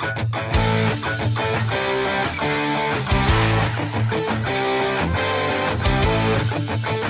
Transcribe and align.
Thank 0.00 0.54
you. 0.54 0.59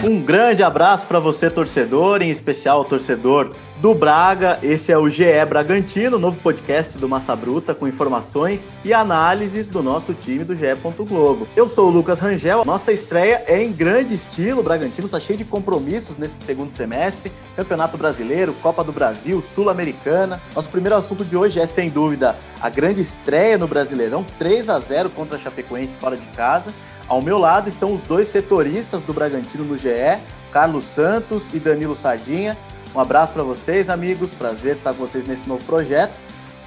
Um 0.03 0.23
grande 0.23 0.63
abraço 0.63 1.07
para 1.07 1.21
você, 1.21 1.51
torcedor, 1.51 2.23
em 2.23 2.31
especial 2.31 2.81
o 2.81 2.85
torcedor 2.87 3.55
do 3.83 3.95
Braga. 3.95 4.59
Esse 4.63 4.91
é 4.91 4.97
o 4.97 5.11
GE 5.11 5.25
Bragantino, 5.47 6.19
novo 6.19 6.41
podcast 6.41 6.97
do 6.97 7.07
Massa 7.07 7.37
Bruta, 7.37 7.75
com 7.75 7.87
informações 7.87 8.73
e 8.83 8.95
análises 8.95 9.69
do 9.69 9.83
nosso 9.83 10.15
time 10.15 10.43
do 10.43 10.57
GE. 10.57 10.69
Globo. 11.01 11.47
Eu 11.55 11.69
sou 11.69 11.89
o 11.89 11.91
Lucas 11.91 12.19
Rangel. 12.19 12.65
Nossa 12.65 12.91
estreia 12.93 13.45
é 13.47 13.63
em 13.63 13.73
grande 13.73 14.15
estilo. 14.15 14.61
O 14.61 14.63
Bragantino 14.63 15.05
está 15.05 15.21
cheio 15.21 15.39
de 15.39 15.45
compromissos 15.45 16.17
nesse 16.17 16.43
segundo 16.45 16.71
semestre: 16.71 17.31
Campeonato 17.55 17.99
Brasileiro, 17.99 18.55
Copa 18.55 18.83
do 18.83 18.93
Brasil, 18.93 19.43
Sul-Americana. 19.43 20.41
Nosso 20.55 20.71
primeiro 20.71 20.97
assunto 20.97 21.27
de 21.27 21.37
hoje 21.37 21.61
é, 21.61 21.67
sem 21.67 21.91
dúvida, 21.91 22.37
a 22.59 22.71
grande 22.71 23.03
estreia 23.03 23.59
no 23.59 23.69
Brasileirão 23.69 24.25
3 24.39 24.71
a 24.71 24.81
0 24.81 25.11
contra 25.11 25.37
a 25.37 25.39
Chapecoense 25.39 25.95
fora 25.97 26.17
de 26.17 26.27
casa. 26.29 26.73
Ao 27.11 27.21
meu 27.21 27.39
lado 27.39 27.69
estão 27.69 27.93
os 27.93 28.05
dois 28.05 28.29
setoristas 28.29 29.03
do 29.03 29.13
Bragantino 29.13 29.65
no 29.65 29.77
GE, 29.77 30.17
Carlos 30.53 30.85
Santos 30.85 31.49
e 31.53 31.59
Danilo 31.59 31.97
Sardinha. 31.97 32.57
Um 32.95 33.01
abraço 33.01 33.33
para 33.33 33.43
vocês, 33.43 33.91
amigos. 33.91 34.33
Prazer 34.33 34.77
estar 34.77 34.95
com 34.95 35.05
vocês 35.05 35.27
nesse 35.27 35.49
novo 35.49 35.65
projeto. 35.65 36.13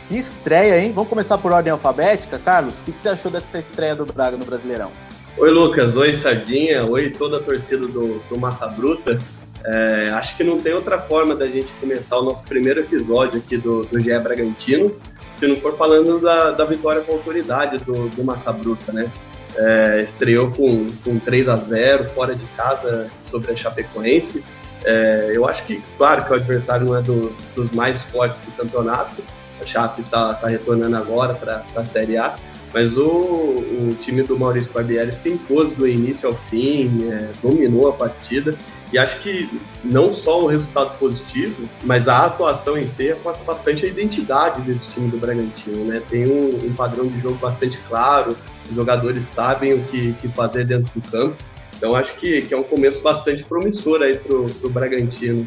Que 0.10 0.18
estreia, 0.18 0.82
hein? 0.82 0.92
Vamos 0.94 1.10
começar 1.10 1.38
por 1.38 1.54
ordem 1.54 1.72
alfabética. 1.72 2.38
Carlos, 2.38 2.82
o 2.82 2.84
que 2.84 2.92
você 2.92 3.08
achou 3.08 3.32
dessa 3.32 3.58
estreia 3.58 3.96
do 3.96 4.06
Braga 4.06 4.36
no 4.36 4.44
Brasileirão? 4.44 4.92
Oi, 5.38 5.50
Lucas. 5.50 5.96
Oi, 5.96 6.18
Sardinha. 6.18 6.86
Oi, 6.86 7.10
toda 7.12 7.38
a 7.38 7.42
torcida 7.42 7.88
do, 7.88 8.20
do 8.30 8.38
Massa 8.38 8.68
Bruta. 8.68 9.18
É, 9.66 10.10
acho 10.10 10.36
que 10.36 10.44
não 10.44 10.60
tem 10.60 10.74
outra 10.74 11.00
forma 11.00 11.38
da 11.38 11.48
gente 11.48 11.72
começar 11.80 12.18
o 12.18 12.22
nosso 12.22 12.44
primeiro 12.44 12.82
episódio 12.82 13.40
aqui 13.40 13.56
do, 13.56 13.86
do 13.86 13.98
GE 13.98 14.20
Bragantino 14.20 14.94
se 15.38 15.48
não 15.48 15.58
for 15.58 15.76
falando 15.76 16.20
da, 16.20 16.52
da 16.52 16.64
vitória 16.64 17.02
com 17.02 17.14
autoridade 17.14 17.78
do, 17.80 18.08
do 18.10 18.24
Massa 18.24 18.52
Bruta, 18.52 18.94
né? 18.94 19.12
É, 19.56 20.02
estreou 20.04 20.52
com, 20.52 20.90
com 21.04 21.20
3 21.20 21.48
a 21.50 21.56
0 21.56 22.10
fora 22.10 22.36
de 22.36 22.46
casa 22.58 23.10
sobre 23.22 23.52
a 23.52 23.56
Chapecoense. 23.56 24.44
É, 24.84 25.32
eu 25.34 25.48
acho 25.48 25.66
que, 25.66 25.82
claro, 25.98 26.26
que 26.26 26.32
o 26.32 26.36
adversário 26.36 26.88
não 26.88 26.98
é 26.98 27.02
do, 27.02 27.36
dos 27.56 27.72
mais 27.72 28.02
fortes 28.04 28.40
do 28.40 28.52
campeonato. 28.52 29.24
A 29.62 29.66
Chape 29.66 30.02
está 30.02 30.34
tá 30.34 30.48
retornando 30.48 30.98
agora 30.98 31.34
para 31.34 31.64
a 31.76 31.86
Série 31.86 32.18
A. 32.18 32.36
Mas 32.74 32.98
o, 32.98 33.04
o 33.06 33.98
time 34.02 34.24
do 34.24 34.38
Maurício 34.38 34.72
Barbieri 34.74 35.14
se 35.14 35.30
impôs 35.30 35.72
do 35.74 35.88
início 35.88 36.28
ao 36.28 36.36
fim, 36.50 37.08
é, 37.08 37.30
dominou 37.42 37.88
a 37.88 37.94
partida. 37.94 38.56
E 38.92 38.98
acho 38.98 39.20
que 39.22 39.50
não 39.84 40.14
só 40.14 40.44
o 40.44 40.48
resultado 40.48 40.98
positivo, 41.00 41.68
mas 41.84 42.08
a 42.08 42.26
atuação 42.26 42.78
em 42.78 42.88
si 42.88 43.16
passa 43.24 43.44
bastante 43.44 43.86
a 43.86 43.90
identidade 43.90 44.62
desse 44.62 44.88
time 44.90 45.10
do 45.10 45.18
Bragantino. 45.18 45.86
Né? 45.86 46.02
Tem 46.10 46.28
um, 46.28 46.68
um 46.68 46.74
padrão 46.74 47.08
de 47.08 47.20
jogo 47.20 47.36
bastante 47.36 47.78
claro, 47.88 48.36
os 48.70 48.76
jogadores 48.76 49.26
sabem 49.26 49.74
o 49.74 49.84
que, 49.84 50.14
que 50.14 50.28
fazer 50.30 50.66
dentro 50.66 50.92
do 50.94 51.10
campo. 51.10 51.36
Então 51.78 51.96
acho 51.96 52.16
que, 52.16 52.44
que 52.44 52.54
é 52.54 52.58
um 52.58 52.64
começo 52.64 53.02
bastante 53.02 53.44
promissor 53.44 54.02
aí 54.02 54.18
pro, 54.18 54.46
pro 54.46 54.70
Bragantino 54.70 55.46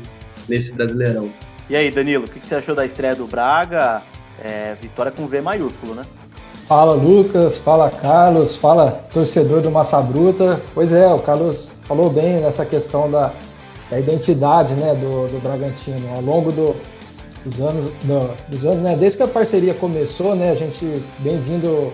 nesse 0.48 0.72
Brasileirão. 0.72 1.30
E 1.68 1.74
aí, 1.74 1.90
Danilo, 1.90 2.26
o 2.26 2.28
que, 2.28 2.38
que 2.38 2.46
você 2.46 2.56
achou 2.56 2.74
da 2.74 2.84
estreia 2.86 3.14
do 3.14 3.26
Braga? 3.26 4.02
É, 4.42 4.76
vitória 4.80 5.10
com 5.10 5.26
V 5.26 5.40
maiúsculo, 5.40 5.94
né? 5.94 6.04
Fala 6.68 6.94
Lucas, 6.94 7.56
fala 7.58 7.90
Carlos, 7.90 8.56
fala 8.56 8.90
torcedor 9.12 9.62
do 9.62 9.70
Massa 9.70 10.00
Bruta. 10.00 10.60
Pois 10.74 10.92
é, 10.92 11.06
o 11.06 11.18
Carlos 11.18 11.68
falou 11.84 12.10
bem 12.10 12.40
nessa 12.40 12.66
questão 12.66 13.10
da, 13.10 13.32
da 13.90 13.98
identidade 13.98 14.74
né, 14.74 14.94
do, 14.94 15.28
do 15.28 15.40
Bragantino. 15.40 16.14
Ao 16.14 16.20
longo 16.20 16.52
do, 16.52 16.76
dos 17.44 17.60
anos, 17.60 17.84
do, 18.02 18.36
dos 18.48 18.64
anos 18.64 18.82
né, 18.82 18.96
desde 18.96 19.16
que 19.16 19.22
a 19.22 19.28
parceria 19.28 19.74
começou, 19.74 20.34
né, 20.34 20.50
a 20.50 20.54
gente 20.54 20.84
vem 21.20 21.38
vindo 21.40 21.92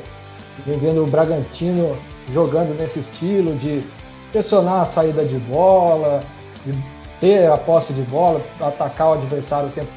vem 0.66 0.78
vendo 0.78 1.02
o 1.02 1.06
Bragantino 1.06 1.96
jogando 2.32 2.76
nesse 2.78 3.00
estilo 3.00 3.54
de 3.56 3.82
pressionar 4.30 4.82
a 4.82 4.86
saída 4.86 5.24
de 5.24 5.36
bola, 5.38 6.22
de 6.64 6.72
ter 7.20 7.50
a 7.50 7.56
posse 7.56 7.92
de 7.92 8.02
bola, 8.02 8.40
atacar 8.60 9.10
o 9.10 9.12
adversário 9.14 9.68
o 9.68 9.72
tempo 9.72 9.88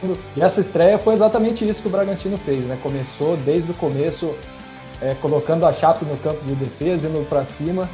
todo. 0.00 0.18
E 0.36 0.42
essa 0.42 0.60
estreia 0.60 0.98
foi 0.98 1.14
exatamente 1.14 1.66
isso 1.66 1.82
que 1.82 1.88
o 1.88 1.90
Bragantino 1.90 2.36
fez, 2.38 2.64
né? 2.66 2.78
Começou 2.82 3.36
desde 3.38 3.70
o 3.70 3.74
começo 3.74 4.34
é, 5.00 5.14
colocando 5.14 5.66
a 5.66 5.72
Chape 5.72 6.04
no 6.04 6.16
campo 6.18 6.42
de 6.44 6.54
defesa, 6.54 7.08
indo 7.08 7.28
para 7.28 7.44
cima. 7.44 7.88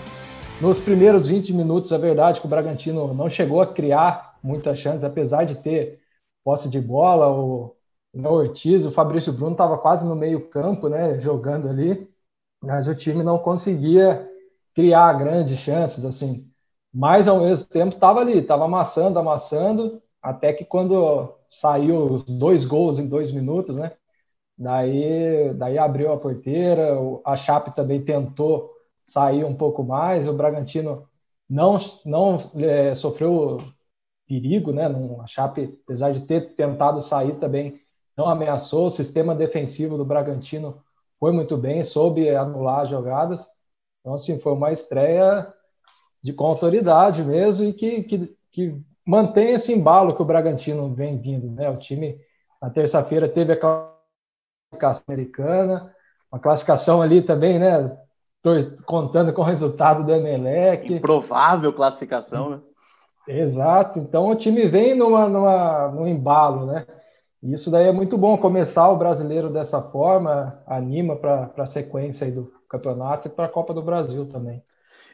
Nos 0.60 0.78
primeiros 0.78 1.26
20 1.26 1.52
minutos, 1.52 1.90
é 1.92 1.98
verdade 1.98 2.40
que 2.40 2.46
o 2.46 2.50
Bragantino 2.50 3.14
não 3.14 3.30
chegou 3.30 3.60
a 3.60 3.66
criar 3.66 4.36
muitas 4.42 4.78
chances, 4.78 5.04
apesar 5.04 5.44
de 5.44 5.56
ter 5.56 5.98
posse 6.44 6.68
de 6.68 6.80
bola, 6.80 7.28
o, 7.30 7.74
o 8.14 8.28
Ortiz, 8.28 8.84
o 8.86 8.92
Fabrício 8.92 9.32
Bruno 9.32 9.52
estava 9.52 9.78
quase 9.78 10.04
no 10.04 10.16
meio 10.16 10.48
campo, 10.50 10.88
né, 10.88 11.18
jogando 11.20 11.68
ali, 11.68 12.08
mas 12.62 12.88
o 12.88 12.94
time 12.94 13.22
não 13.22 13.38
conseguia 13.38 14.28
criar 14.74 15.12
grandes 15.14 15.58
chances, 15.60 16.04
assim. 16.04 16.48
Mas 16.92 17.28
ao 17.28 17.40
mesmo 17.40 17.66
tempo 17.68 17.94
estava 17.94 18.20
ali, 18.20 18.38
estava 18.38 18.64
amassando, 18.64 19.18
amassando, 19.18 20.02
até 20.22 20.52
que 20.52 20.64
quando 20.64 21.34
saiu 21.48 22.14
os 22.14 22.24
dois 22.24 22.64
gols 22.64 22.98
em 22.98 23.08
dois 23.08 23.32
minutos, 23.32 23.76
né? 23.76 23.92
Daí, 24.58 25.54
daí 25.54 25.78
abriu 25.78 26.12
a 26.12 26.18
porteira, 26.18 26.94
a 27.24 27.36
Chape 27.36 27.74
também 27.74 28.04
tentou 28.04 28.70
sair 29.06 29.44
um 29.44 29.54
pouco 29.56 29.82
mais, 29.82 30.28
o 30.28 30.34
Bragantino 30.34 31.08
não, 31.48 31.78
não 32.04 32.38
é, 32.56 32.94
sofreu 32.94 33.58
perigo, 34.28 34.72
né? 34.72 34.86
a 34.86 35.26
Chape, 35.26 35.78
apesar 35.84 36.12
de 36.12 36.26
ter 36.26 36.54
tentado 36.54 37.02
sair 37.02 37.38
também, 37.40 37.79
não 38.20 38.28
ameaçou. 38.28 38.86
O 38.86 38.90
sistema 38.90 39.34
defensivo 39.34 39.96
do 39.96 40.04
Bragantino 40.04 40.82
foi 41.18 41.32
muito 41.32 41.56
bem, 41.56 41.82
soube 41.82 42.28
anular 42.28 42.80
as 42.80 42.90
jogadas. 42.90 43.40
Então, 44.00 44.14
assim, 44.14 44.38
foi 44.38 44.52
uma 44.52 44.72
estreia 44.72 45.52
de, 46.22 46.32
com 46.32 46.44
autoridade 46.44 47.22
mesmo 47.22 47.64
e 47.64 47.72
que, 47.72 48.02
que, 48.02 48.36
que 48.52 48.76
mantém 49.06 49.54
esse 49.54 49.72
embalo 49.72 50.14
que 50.14 50.22
o 50.22 50.26
Bragantino 50.26 50.94
vem 50.94 51.18
vindo. 51.18 51.50
Né? 51.50 51.70
O 51.70 51.78
time, 51.78 52.20
na 52.60 52.68
terça-feira, 52.68 53.28
teve 53.28 53.54
a 53.54 53.56
classificação 53.56 55.04
americana, 55.08 55.94
uma 56.30 56.38
classificação 56.38 57.02
ali 57.02 57.22
também, 57.22 57.58
né? 57.58 57.96
Tô 58.42 58.50
contando 58.86 59.32
com 59.32 59.42
o 59.42 59.44
resultado 59.44 60.04
do 60.04 60.12
Emelec. 60.12 60.94
Improvável 60.94 61.72
classificação, 61.72 62.50
né? 62.50 62.60
Exato. 63.28 63.98
Então 63.98 64.30
o 64.30 64.36
time 64.36 64.66
vem 64.68 64.96
numa, 64.96 65.28
numa, 65.28 65.88
num 65.88 66.06
embalo, 66.06 66.64
né? 66.66 66.86
Isso 67.42 67.70
daí 67.70 67.86
é 67.86 67.92
muito 67.92 68.18
bom 68.18 68.36
começar 68.36 68.88
o 68.90 68.96
brasileiro 68.96 69.48
dessa 69.48 69.80
forma, 69.80 70.62
anima 70.66 71.16
para 71.16 71.50
a 71.56 71.66
sequência 71.66 72.30
do 72.30 72.52
campeonato 72.68 73.28
e 73.28 73.30
para 73.30 73.46
a 73.46 73.48
Copa 73.48 73.72
do 73.72 73.82
Brasil 73.82 74.26
também. 74.26 74.62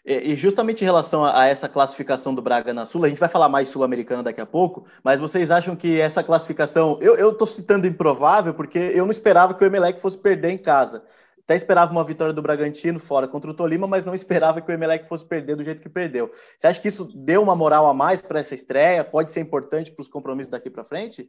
E 0.05 0.37
justamente 0.37 0.83
em 0.83 0.85
relação 0.85 1.25
a 1.25 1.47
essa 1.47 1.69
classificação 1.69 2.33
do 2.33 2.41
Braga 2.41 2.73
na 2.73 2.85
Sul, 2.85 3.05
a 3.05 3.09
gente 3.09 3.19
vai 3.19 3.29
falar 3.29 3.49
mais 3.49 3.69
sul-americana 3.69 4.23
daqui 4.23 4.41
a 4.41 4.47
pouco, 4.47 4.87
mas 5.03 5.19
vocês 5.19 5.51
acham 5.51 5.75
que 5.75 6.01
essa 6.01 6.23
classificação. 6.23 6.99
Eu 7.01 7.33
estou 7.33 7.47
citando 7.47 7.89
improvável 7.89 8.55
porque 8.55 8.79
eu 8.79 9.05
não 9.05 9.11
esperava 9.11 9.53
que 9.53 9.65
o 9.65 9.67
Emelec 9.67 10.01
fosse 10.01 10.17
perder 10.17 10.51
em 10.51 10.59
casa. 10.59 11.05
Até 11.43 11.55
esperava 11.55 11.91
uma 11.93 12.05
vitória 12.05 12.33
do 12.33 12.43
Bragantino 12.43 12.99
fora 12.99 13.27
contra 13.27 13.51
o 13.51 13.55
Tolima, 13.55 13.87
mas 13.87 14.05
não 14.05 14.15
esperava 14.15 14.61
que 14.61 14.71
o 14.71 14.75
Emelec 14.75 15.09
fosse 15.09 15.25
perder 15.25 15.57
do 15.57 15.65
jeito 15.65 15.81
que 15.81 15.89
perdeu. 15.89 16.31
Você 16.57 16.67
acha 16.67 16.81
que 16.81 16.89
isso 16.89 17.05
deu 17.15 17.43
uma 17.43 17.55
moral 17.55 17.87
a 17.87 17.95
mais 17.95 18.21
para 18.23 18.41
essa 18.41 18.55
estreia? 18.55 19.05
Pode 19.05 19.31
ser 19.33 19.41
importante 19.41 19.93
para 19.93 20.03
os 20.03 20.09
compromissos 20.09 20.51
daqui 20.51 20.71
para 20.71 20.85
frente? 20.85 21.29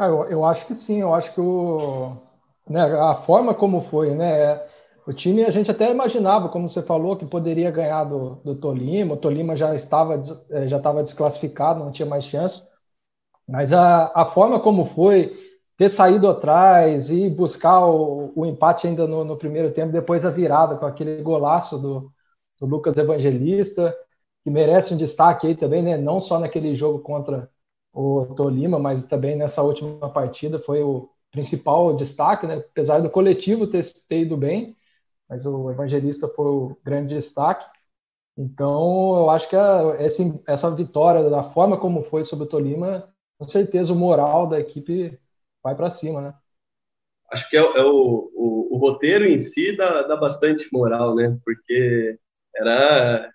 Ah, 0.00 0.06
eu, 0.06 0.24
eu, 0.30 0.44
acho 0.46 0.66
que 0.66 0.74
sim, 0.74 1.02
eu 1.02 1.12
acho 1.14 1.30
que 1.34 1.40
o, 1.42 2.16
né, 2.66 2.80
a 2.82 3.16
forma 3.16 3.54
como 3.54 3.82
foi, 3.90 4.14
né? 4.14 4.56
O 5.06 5.12
time 5.12 5.44
a 5.44 5.50
gente 5.50 5.70
até 5.70 5.90
imaginava, 5.90 6.48
como 6.48 6.70
você 6.70 6.80
falou, 6.82 7.16
que 7.18 7.26
poderia 7.26 7.70
ganhar 7.70 8.04
do, 8.04 8.36
do 8.36 8.54
Tolima. 8.58 9.12
O 9.14 9.16
Tolima 9.18 9.54
já 9.56 9.74
estava, 9.74 10.14
eh, 10.50 10.68
já 10.68 10.78
estava 10.78 11.02
desclassificado, 11.02 11.80
não 11.84 11.92
tinha 11.92 12.06
mais 12.08 12.24
chance. 12.24 12.62
Mas 13.48 13.72
a, 13.72 14.12
a 14.14 14.26
forma 14.26 14.60
como 14.60 14.86
foi, 14.86 15.32
ter 15.78 15.90
saído 15.90 16.28
atrás 16.28 17.10
e 17.10 17.28
buscar 17.30 17.86
o, 17.86 18.32
o 18.36 18.46
empate 18.46 18.86
ainda 18.86 19.06
no, 19.06 19.24
no, 19.24 19.36
primeiro 19.38 19.72
tempo, 19.72 19.92
depois 19.92 20.24
a 20.24 20.30
virada 20.30 20.76
com 20.76 20.86
aquele 20.86 21.22
golaço 21.22 21.78
do, 21.78 22.12
do 22.60 22.66
Lucas 22.66 22.96
Evangelista, 22.98 23.94
que 24.44 24.50
merece 24.50 24.94
um 24.94 24.96
destaque 24.96 25.46
aí 25.48 25.56
também, 25.56 25.82
né? 25.82 25.98
Não 25.98 26.20
só 26.20 26.38
naquele 26.38 26.74
jogo 26.76 27.00
contra 27.00 27.50
o 27.92 28.26
Tolima, 28.34 28.78
mas 28.78 29.04
também 29.04 29.36
nessa 29.36 29.62
última 29.62 30.10
partida 30.10 30.58
foi 30.58 30.82
o 30.82 31.10
principal 31.30 31.96
destaque, 31.96 32.46
né? 32.46 32.56
apesar 32.56 33.00
do 33.00 33.10
coletivo 33.10 33.66
ter, 33.66 33.84
ter 34.08 34.20
ido 34.20 34.36
bem, 34.36 34.76
mas 35.28 35.46
o 35.46 35.70
Evangelista 35.70 36.28
foi 36.28 36.46
o 36.46 36.76
grande 36.84 37.14
destaque. 37.14 37.64
Então, 38.36 39.18
eu 39.18 39.30
acho 39.30 39.48
que 39.48 39.56
a, 39.56 39.96
essa, 39.98 40.22
essa 40.46 40.70
vitória, 40.70 41.28
da 41.28 41.50
forma 41.50 41.78
como 41.78 42.02
foi 42.04 42.24
sobre 42.24 42.46
o 42.46 42.48
Tolima, 42.48 43.12
com 43.38 43.46
certeza 43.46 43.92
o 43.92 43.96
moral 43.96 44.46
da 44.46 44.58
equipe 44.58 45.18
vai 45.62 45.74
para 45.74 45.90
cima, 45.90 46.20
né? 46.20 46.34
Acho 47.30 47.48
que 47.48 47.56
é, 47.56 47.60
é 47.60 47.84
o, 47.84 48.30
o, 48.34 48.74
o, 48.74 48.78
roteiro 48.78 49.24
em 49.24 49.38
si 49.38 49.76
dá, 49.76 50.02
dá 50.02 50.16
bastante 50.16 50.68
moral, 50.72 51.14
né? 51.14 51.38
Porque 51.44 52.18
era 52.56 53.32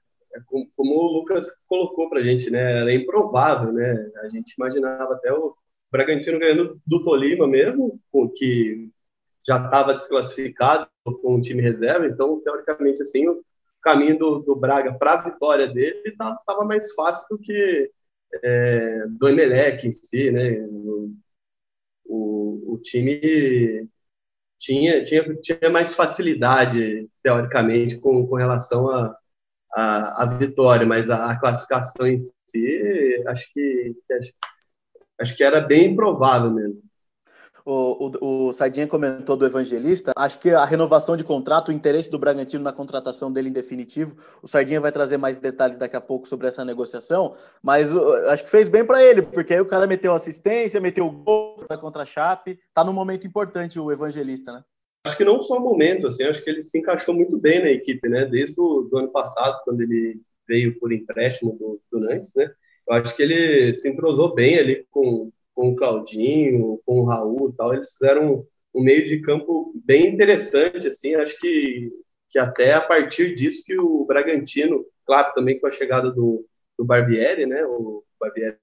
como 0.47 0.95
o 0.95 1.11
Lucas 1.13 1.45
colocou 1.67 2.09
para 2.09 2.19
a 2.19 2.23
gente, 2.23 2.49
né? 2.49 2.79
Era 2.79 2.93
improvável, 2.93 3.71
né? 3.71 4.11
A 4.23 4.29
gente 4.29 4.53
imaginava 4.53 5.13
até 5.13 5.31
o 5.33 5.55
Bragantino 5.91 6.39
ganhando 6.39 6.81
do 6.85 7.03
Tolima 7.03 7.47
mesmo, 7.47 7.99
que 8.35 8.89
já 9.47 9.63
estava 9.63 9.93
desclassificado 9.93 10.87
com 11.21 11.35
o 11.35 11.41
time 11.41 11.61
reserva, 11.61 12.07
então, 12.07 12.41
teoricamente, 12.41 13.01
assim, 13.01 13.27
o 13.27 13.43
caminho 13.81 14.17
do, 14.17 14.39
do 14.39 14.55
Braga 14.55 14.93
para 14.93 15.13
a 15.13 15.21
vitória 15.23 15.67
dele 15.67 16.01
estava 16.05 16.39
tá, 16.45 16.65
mais 16.65 16.91
fácil 16.93 17.25
do 17.29 17.37
que 17.37 17.91
é, 18.43 19.07
do 19.07 19.29
Emelec 19.29 19.87
em 19.87 19.93
si, 19.93 20.31
né? 20.31 20.59
O, 20.67 21.13
o, 22.05 22.73
o, 22.73 22.77
time 22.79 23.87
tinha, 24.59 25.03
tinha, 25.03 25.35
tinha 25.35 25.69
mais 25.69 25.93
facilidade, 25.95 27.07
teoricamente, 27.21 27.97
com, 27.97 28.25
com 28.27 28.35
relação 28.35 28.89
a, 28.89 29.15
a, 29.75 30.23
a 30.23 30.25
vitória, 30.25 30.85
mas 30.85 31.09
a, 31.09 31.31
a, 31.31 31.39
classificação 31.39 32.07
em 32.07 32.17
si, 32.19 33.23
acho 33.27 33.53
que, 33.53 33.95
acho, 34.11 34.33
acho 35.21 35.35
que 35.35 35.43
era 35.43 35.61
bem 35.61 35.91
improvável 35.91 36.51
mesmo 36.51 36.85
o, 37.65 38.11
o, 38.21 38.47
o 38.47 38.53
Sardinha 38.53 38.85
comentou 38.85 39.35
do 39.35 39.45
Evangelista, 39.45 40.13
acho 40.15 40.37
que 40.37 40.51
a 40.51 40.63
renovação 40.63 41.17
de 41.17 41.23
contrato, 41.23 41.69
o 41.69 41.71
interesse 41.71 42.11
do 42.11 42.19
Bragantino 42.19 42.63
na 42.63 42.71
contratação 42.71 43.31
dele 43.33 43.49
em 43.49 43.51
definitivo, 43.51 44.15
o 44.41 44.47
Sardinha 44.47 44.79
vai 44.79 44.91
trazer 44.91 45.17
mais 45.17 45.35
detalhes 45.35 45.77
daqui 45.77 45.95
a 45.95 46.01
pouco 46.01 46.27
sobre 46.27 46.47
essa 46.47 46.63
negociação, 46.63 47.35
mas 47.63 47.91
uh, 47.91 48.29
acho 48.29 48.43
que 48.43 48.51
fez 48.51 48.69
bem 48.69 48.85
para 48.85 49.03
ele, 49.03 49.23
porque 49.23 49.55
aí 49.55 49.59
o 49.59 49.65
cara 49.65 49.87
meteu 49.87 50.13
assistência, 50.13 50.79
meteu 50.79 51.09
gol 51.09 51.65
contra 51.81 52.03
a 52.03 52.05
Chape, 52.05 52.59
tá 52.71 52.83
num 52.83 52.93
momento 52.93 53.25
importante 53.25 53.79
o 53.79 53.91
Evangelista, 53.91 54.53
né? 54.53 54.63
Acho 55.05 55.17
que 55.17 55.23
não 55.23 55.39
só 55.41 55.59
momento, 55.59 56.07
assim, 56.07 56.23
acho 56.23 56.43
que 56.43 56.49
ele 56.49 56.63
se 56.63 56.79
encaixou 56.79 57.13
muito 57.13 57.37
bem 57.37 57.59
na 57.59 57.69
equipe, 57.69 58.09
né? 58.09 58.25
Desde 58.25 58.59
o 58.59 58.89
ano 58.93 59.11
passado, 59.11 59.61
quando 59.63 59.81
ele 59.81 60.19
veio 60.47 60.79
por 60.79 60.91
empréstimo 60.91 61.55
do, 61.57 61.79
do 61.91 61.99
Nantes, 61.99 62.31
né? 62.35 62.51
Eu 62.87 62.95
acho 62.95 63.15
que 63.15 63.21
ele 63.21 63.73
se 63.75 63.87
entrosou 63.87 64.33
bem 64.33 64.57
ali 64.57 64.85
com, 64.89 65.31
com 65.53 65.69
o 65.69 65.75
Claudinho, 65.75 66.81
com 66.85 67.01
o 67.01 67.05
Raul 67.05 67.53
tal, 67.53 67.73
eles 67.73 67.93
fizeram 67.93 68.45
um 68.73 68.83
meio 68.83 69.05
de 69.05 69.21
campo 69.21 69.73
bem 69.85 70.13
interessante, 70.13 70.87
assim, 70.87 71.15
acho 71.15 71.39
que, 71.39 71.91
que 72.29 72.37
até 72.37 72.73
a 72.73 72.81
partir 72.81 73.33
disso 73.35 73.63
que 73.65 73.77
o 73.79 74.05
Bragantino, 74.05 74.85
claro, 75.05 75.33
também 75.33 75.59
com 75.59 75.67
a 75.67 75.71
chegada 75.71 76.11
do, 76.11 76.45
do 76.77 76.83
Barbieri, 76.83 77.45
né, 77.45 77.63
o 77.65 78.03
Barbieri 78.19 78.57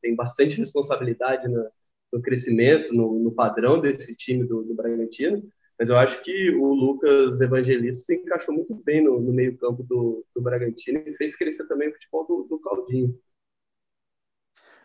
tem 0.00 0.14
bastante 0.14 0.56
responsabilidade 0.56 1.48
no, 1.48 1.68
no 2.12 2.22
crescimento, 2.22 2.94
no, 2.94 3.18
no, 3.18 3.32
padrão 3.32 3.80
desse 3.80 4.14
time 4.14 4.44
do, 4.44 4.62
do, 4.62 4.74
Bragantino, 4.74 5.42
mas 5.78 5.88
eu 5.88 5.96
acho 5.96 6.22
que 6.22 6.50
o 6.50 6.72
Lucas 6.72 7.40
Evangelista 7.40 8.04
se 8.04 8.14
encaixou 8.14 8.54
muito 8.54 8.74
bem 8.74 9.02
no, 9.02 9.20
no 9.20 9.32
meio 9.32 9.56
campo 9.58 9.82
do, 9.82 10.24
do 10.34 10.42
Bragantino 10.42 11.02
e 11.06 11.14
fez 11.16 11.36
crescer 11.36 11.66
também 11.66 11.88
o 11.88 11.92
futebol 11.92 12.26
do, 12.26 12.42
do 12.44 12.58
Claudinho. 12.58 13.18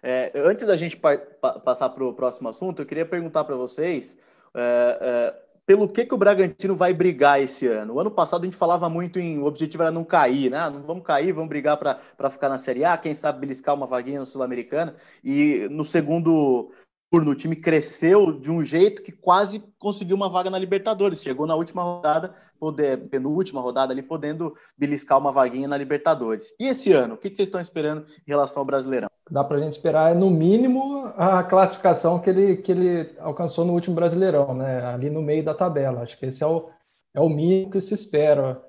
É, 0.03 0.31
antes 0.35 0.67
da 0.67 0.75
gente 0.75 0.97
pa 0.97 1.17
pa 1.17 1.59
passar 1.59 1.89
para 1.89 2.03
o 2.03 2.13
próximo 2.13 2.49
assunto, 2.49 2.81
eu 2.81 2.85
queria 2.85 3.05
perguntar 3.05 3.43
para 3.43 3.55
vocês 3.55 4.17
é, 4.55 4.97
é, 5.01 5.41
pelo 5.65 5.87
que, 5.87 6.05
que 6.05 6.13
o 6.13 6.17
Bragantino 6.17 6.75
vai 6.75 6.93
brigar 6.93 7.39
esse 7.39 7.67
ano. 7.67 7.93
O 7.93 7.99
ano 7.99 8.11
passado 8.11 8.41
a 8.41 8.45
gente 8.45 8.57
falava 8.57 8.89
muito 8.89 9.19
em 9.19 9.37
o 9.39 9.45
objetivo 9.45 9.83
era 9.83 9.91
não 9.91 10.03
cair, 10.03 10.49
né? 10.49 10.69
Não 10.69 10.81
vamos 10.81 11.03
cair, 11.03 11.31
vamos 11.31 11.49
brigar 11.49 11.77
para 11.77 12.29
ficar 12.29 12.49
na 12.49 12.57
Série 12.57 12.83
A, 12.83 12.97
quem 12.97 13.13
sabe 13.13 13.39
beliscar 13.39 13.75
uma 13.75 13.87
vaguinha 13.87 14.19
no 14.19 14.25
Sul-Americana. 14.25 14.95
E 15.23 15.67
no 15.69 15.85
segundo 15.85 16.71
o 17.11 17.35
time 17.35 17.55
cresceu 17.57 18.39
de 18.39 18.49
um 18.49 18.63
jeito 18.63 19.01
que 19.01 19.11
quase 19.11 19.61
conseguiu 19.77 20.15
uma 20.15 20.29
vaga 20.29 20.49
na 20.49 20.57
Libertadores. 20.57 21.21
Chegou 21.21 21.45
na 21.45 21.55
última 21.55 21.83
rodada, 21.83 22.33
poder, 22.57 23.09
penúltima 23.09 23.59
rodada 23.59 23.91
ali, 23.91 24.01
podendo 24.01 24.53
beliscar 24.77 25.17
uma 25.17 25.31
vaguinha 25.31 25.67
na 25.67 25.77
Libertadores. 25.77 26.53
E 26.57 26.67
esse 26.67 26.93
ano, 26.93 27.15
o 27.15 27.17
que 27.17 27.27
vocês 27.27 27.47
estão 27.47 27.59
esperando 27.59 28.05
em 28.25 28.31
relação 28.31 28.61
ao 28.61 28.65
Brasileirão? 28.65 29.09
Dá 29.29 29.43
para 29.43 29.57
a 29.57 29.59
gente 29.59 29.73
esperar, 29.73 30.15
no 30.15 30.29
mínimo, 30.29 31.11
a 31.17 31.43
classificação 31.43 32.19
que 32.19 32.29
ele, 32.29 32.57
que 32.57 32.71
ele 32.71 33.13
alcançou 33.19 33.65
no 33.65 33.73
último 33.73 33.95
Brasileirão, 33.95 34.53
né? 34.53 34.85
ali 34.85 35.09
no 35.09 35.21
meio 35.21 35.43
da 35.43 35.53
tabela. 35.53 36.01
Acho 36.01 36.17
que 36.17 36.27
esse 36.27 36.41
é 36.41 36.47
o, 36.47 36.69
é 37.13 37.19
o 37.19 37.27
mínimo 37.27 37.71
que 37.71 37.81
se 37.81 37.93
espera. 37.93 38.61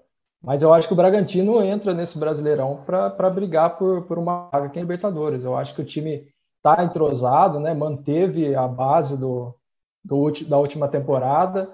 Mas 0.42 0.62
eu 0.62 0.74
acho 0.74 0.88
que 0.88 0.94
o 0.94 0.96
Bragantino 0.96 1.62
entra 1.62 1.94
nesse 1.94 2.18
Brasileirão 2.18 2.82
para 2.84 3.30
brigar 3.30 3.78
por, 3.78 4.02
por 4.02 4.18
uma 4.18 4.48
vaga 4.50 4.66
aqui 4.66 4.78
em 4.80 4.82
Libertadores. 4.82 5.44
Eu 5.44 5.56
acho 5.56 5.72
que 5.74 5.80
o 5.80 5.86
time 5.86 6.31
está 6.62 6.84
entrosado, 6.84 7.58
né? 7.58 7.74
manteve 7.74 8.54
a 8.54 8.68
base 8.68 9.16
do, 9.18 9.52
do, 10.04 10.30
da 10.46 10.56
última 10.56 10.86
temporada, 10.86 11.68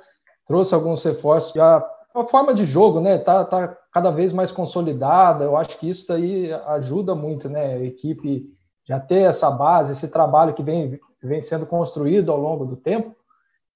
trouxe 0.46 0.74
alguns 0.74 1.04
reforços. 1.04 1.52
Já, 1.52 1.76
a 2.14 2.24
forma 2.24 2.54
de 2.54 2.64
jogo 2.64 2.98
né? 2.98 3.18
tá, 3.18 3.44
tá 3.44 3.76
cada 3.92 4.10
vez 4.10 4.32
mais 4.32 4.50
consolidada. 4.50 5.44
Eu 5.44 5.56
acho 5.58 5.78
que 5.78 5.90
isso 5.90 6.10
aí 6.10 6.50
ajuda 6.68 7.14
muito 7.14 7.50
né? 7.50 7.74
a 7.74 7.84
equipe 7.84 8.46
já 8.86 8.98
ter 8.98 9.28
essa 9.28 9.50
base, 9.50 9.92
esse 9.92 10.08
trabalho 10.08 10.54
que 10.54 10.62
vem, 10.62 10.98
vem 11.22 11.42
sendo 11.42 11.66
construído 11.66 12.32
ao 12.32 12.40
longo 12.40 12.64
do 12.64 12.76
tempo. 12.76 13.14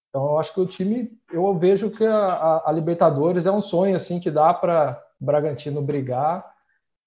Então, 0.08 0.24
eu 0.24 0.38
acho 0.38 0.54
que 0.54 0.60
o 0.60 0.66
time, 0.66 1.10
eu 1.30 1.54
vejo 1.58 1.90
que 1.90 2.04
a, 2.04 2.16
a, 2.16 2.70
a 2.70 2.72
Libertadores 2.72 3.44
é 3.44 3.52
um 3.52 3.60
sonho 3.60 3.96
assim 3.96 4.18
que 4.18 4.30
dá 4.30 4.52
para 4.54 4.98
Bragantino 5.20 5.82
brigar. 5.82 6.50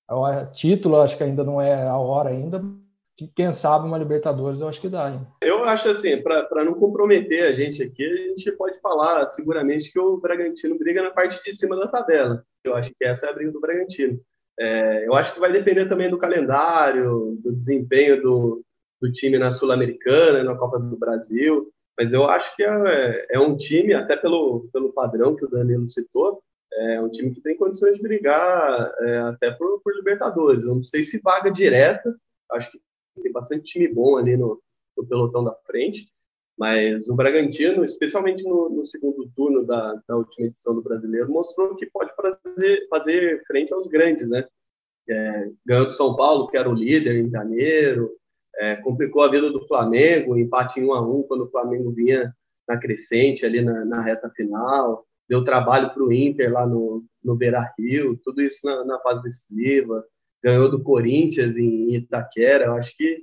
O 0.07 0.45
título, 0.53 1.01
acho 1.01 1.17
que 1.17 1.23
ainda 1.23 1.43
não 1.43 1.59
é 1.59 1.87
a 1.87 1.97
hora 1.97 2.29
ainda, 2.29 2.63
que 3.17 3.27
quem 3.33 3.53
sabe 3.53 3.85
uma 3.85 3.97
Libertadores 3.97 4.59
eu 4.59 4.67
acho 4.67 4.81
que 4.81 4.89
dá. 4.89 5.11
Hein? 5.11 5.25
Eu 5.41 5.63
acho 5.63 5.87
assim, 5.89 6.21
para 6.21 6.63
não 6.65 6.73
comprometer 6.73 7.43
a 7.43 7.53
gente 7.53 7.81
aqui, 7.81 8.03
a 8.03 8.29
gente 8.29 8.51
pode 8.53 8.79
falar 8.81 9.29
seguramente 9.29 9.91
que 9.91 9.99
o 9.99 10.17
Bragantino 10.17 10.77
briga 10.77 11.01
na 11.01 11.11
parte 11.11 11.41
de 11.43 11.55
cima 11.55 11.77
da 11.77 11.87
tabela. 11.87 12.43
Eu 12.63 12.75
acho 12.75 12.91
que 12.91 13.05
essa 13.05 13.25
é 13.25 13.29
a 13.29 13.33
briga 13.33 13.51
do 13.51 13.61
Bragantino. 13.61 14.19
É, 14.59 15.07
eu 15.07 15.13
acho 15.13 15.33
que 15.33 15.39
vai 15.39 15.51
depender 15.51 15.87
também 15.87 16.09
do 16.09 16.17
calendário, 16.17 17.37
do 17.41 17.53
desempenho 17.53 18.21
do, 18.21 18.63
do 19.01 19.11
time 19.11 19.37
na 19.37 19.51
Sul-Americana, 19.51 20.43
na 20.43 20.55
Copa 20.55 20.79
do 20.79 20.97
Brasil, 20.97 21.69
mas 21.97 22.11
eu 22.11 22.25
acho 22.25 22.55
que 22.55 22.63
é, 22.63 23.27
é 23.31 23.39
um 23.39 23.55
time, 23.55 23.93
até 23.93 24.17
pelo, 24.17 24.67
pelo 24.73 24.91
padrão 24.91 25.35
que 25.35 25.45
o 25.45 25.49
Danilo 25.49 25.89
citou, 25.89 26.41
é 26.73 26.99
um 27.01 27.09
time 27.09 27.33
que 27.33 27.41
tem 27.41 27.55
condições 27.55 27.95
de 27.95 28.01
brigar 28.01 28.93
é, 28.99 29.17
até 29.19 29.51
por, 29.51 29.79
por 29.81 29.95
Libertadores. 29.95 30.65
Eu 30.65 30.75
não 30.75 30.83
sei 30.83 31.03
se 31.03 31.21
vaga 31.21 31.49
direta, 31.49 32.13
acho 32.51 32.71
que 32.71 32.79
tem 33.21 33.31
bastante 33.31 33.63
time 33.63 33.87
bom 33.87 34.17
ali 34.17 34.35
no, 34.37 34.61
no 34.97 35.05
pelotão 35.05 35.43
da 35.43 35.55
frente, 35.65 36.09
mas 36.57 37.09
o 37.09 37.15
Bragantino, 37.15 37.83
especialmente 37.83 38.43
no, 38.43 38.69
no 38.69 38.87
segundo 38.87 39.29
turno 39.35 39.65
da, 39.65 40.01
da, 40.07 40.15
última 40.15 40.47
edição 40.47 40.73
do 40.73 40.81
Brasileiro, 40.81 41.29
mostrou 41.29 41.75
que 41.75 41.85
pode 41.87 42.11
fazer, 42.15 42.87
fazer 42.89 43.43
frente 43.45 43.73
aos 43.73 43.87
grandes, 43.87 44.27
né? 44.27 44.45
É, 45.07 45.49
ganhou 45.65 45.85
do 45.85 45.91
São 45.91 46.15
Paulo, 46.15 46.47
que 46.47 46.57
era 46.57 46.69
o 46.69 46.73
líder 46.73 47.17
em 47.17 47.29
janeiro, 47.29 48.11
é, 48.57 48.77
complicou 48.77 49.21
a 49.21 49.29
vida 49.29 49.51
do 49.51 49.67
Flamengo, 49.67 50.37
empate 50.37 50.79
em 50.79 50.85
1 50.85 50.93
a 50.93 51.01
1 51.01 51.23
quando 51.23 51.43
o 51.43 51.51
Flamengo 51.51 51.91
vinha 51.91 52.33
na 52.67 52.79
crescente 52.79 53.45
ali 53.45 53.61
na, 53.61 53.85
na 53.85 54.01
reta 54.01 54.29
final, 54.29 55.05
deu 55.29 55.43
trabalho 55.43 55.93
para 55.93 56.03
o 56.03 56.11
Inter 56.11 56.51
lá 56.51 56.65
no, 56.65 57.03
no 57.23 57.35
Beira 57.35 57.71
Rio, 57.77 58.17
tudo 58.23 58.41
isso 58.41 58.59
na, 58.63 58.83
na 58.85 58.99
fase 58.99 59.21
decisiva 59.21 60.03
ganhou 60.45 60.69
do 60.69 60.83
Corinthians 60.83 61.57
em 61.57 61.95
Itaquera. 61.95 62.65
Eu 62.65 62.75
acho 62.75 62.95
que, 62.95 63.17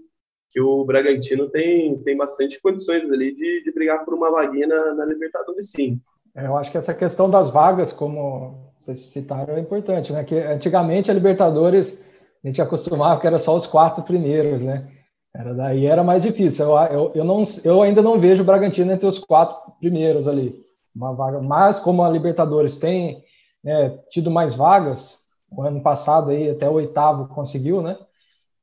que 0.51 0.61
o 0.61 0.85
Bragantino 0.85 1.49
tem, 1.49 1.97
tem 2.03 2.17
bastante 2.17 2.61
condições 2.61 3.11
ali 3.13 3.33
de, 3.33 3.63
de 3.63 3.73
brigar 3.73 4.05
por 4.05 4.13
uma 4.13 4.33
vaguinha 4.33 4.67
na, 4.67 4.95
na 4.95 5.05
Libertadores, 5.05 5.71
sim. 5.71 6.01
É, 6.35 6.47
eu 6.47 6.57
acho 6.57 6.73
que 6.73 6.79
essa 6.79 6.93
questão 6.93 7.31
das 7.31 7.51
vagas, 7.51 7.93
como 7.93 8.73
vocês 8.77 9.07
citaram, 9.11 9.55
é 9.55 9.61
importante, 9.61 10.13
né? 10.13 10.25
Que 10.25 10.35
antigamente 10.35 11.11
a 11.11 11.15
Libertadores 11.15 11.97
a 12.43 12.49
gente 12.49 12.61
acostumava 12.61 13.21
que 13.21 13.27
era 13.27 13.39
só 13.39 13.55
os 13.55 13.67
quatro 13.67 14.03
primeiros, 14.03 14.63
né? 14.63 14.89
Era 15.35 15.55
daí 15.55 15.87
era 15.87 16.03
mais 16.03 16.23
difícil. 16.23 16.67
Eu, 16.67 16.77
eu, 16.77 17.13
eu, 17.15 17.25
não, 17.25 17.45
eu 17.63 17.83
ainda 17.83 18.03
não 18.03 18.19
vejo 18.19 18.43
o 18.43 18.47
Bragantino 18.47 18.91
entre 18.91 19.07
os 19.07 19.21
quatro 19.21 19.73
primeiros 19.79 20.27
ali, 20.27 20.61
uma 20.95 21.15
vaga. 21.15 21.41
Mas 21.41 21.79
como 21.79 22.03
a 22.03 22.11
Libertadores 22.11 22.77
tem 22.77 23.23
né, 23.63 23.97
tido 24.11 24.29
mais 24.31 24.57
vagas, 24.57 25.22
o 25.57 25.63
ano 25.63 25.83
passado 25.83 26.31
aí 26.31 26.51
até 26.51 26.69
o 26.69 26.75
oitavo 26.75 27.29
conseguiu, 27.29 27.83
né? 27.83 27.99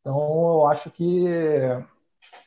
Então 0.02 0.16
eu 0.16 0.68
acho 0.68 0.90
que 0.92 1.26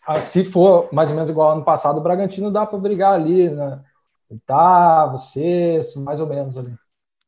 ah, 0.06 0.22
se 0.22 0.44
for 0.50 0.88
mais 0.92 1.08
ou 1.10 1.14
menos 1.14 1.30
igual 1.30 1.48
ao 1.48 1.56
ano 1.56 1.64
passado, 1.64 1.98
o 1.98 2.02
Bragantino 2.02 2.50
dá 2.50 2.66
para 2.66 2.78
brigar 2.78 3.14
ali, 3.14 3.48
né? 3.50 3.82
Oitavo, 4.30 5.18
sexto, 5.18 6.00
mais 6.00 6.20
ou 6.20 6.26
menos 6.26 6.56
ali. 6.56 6.74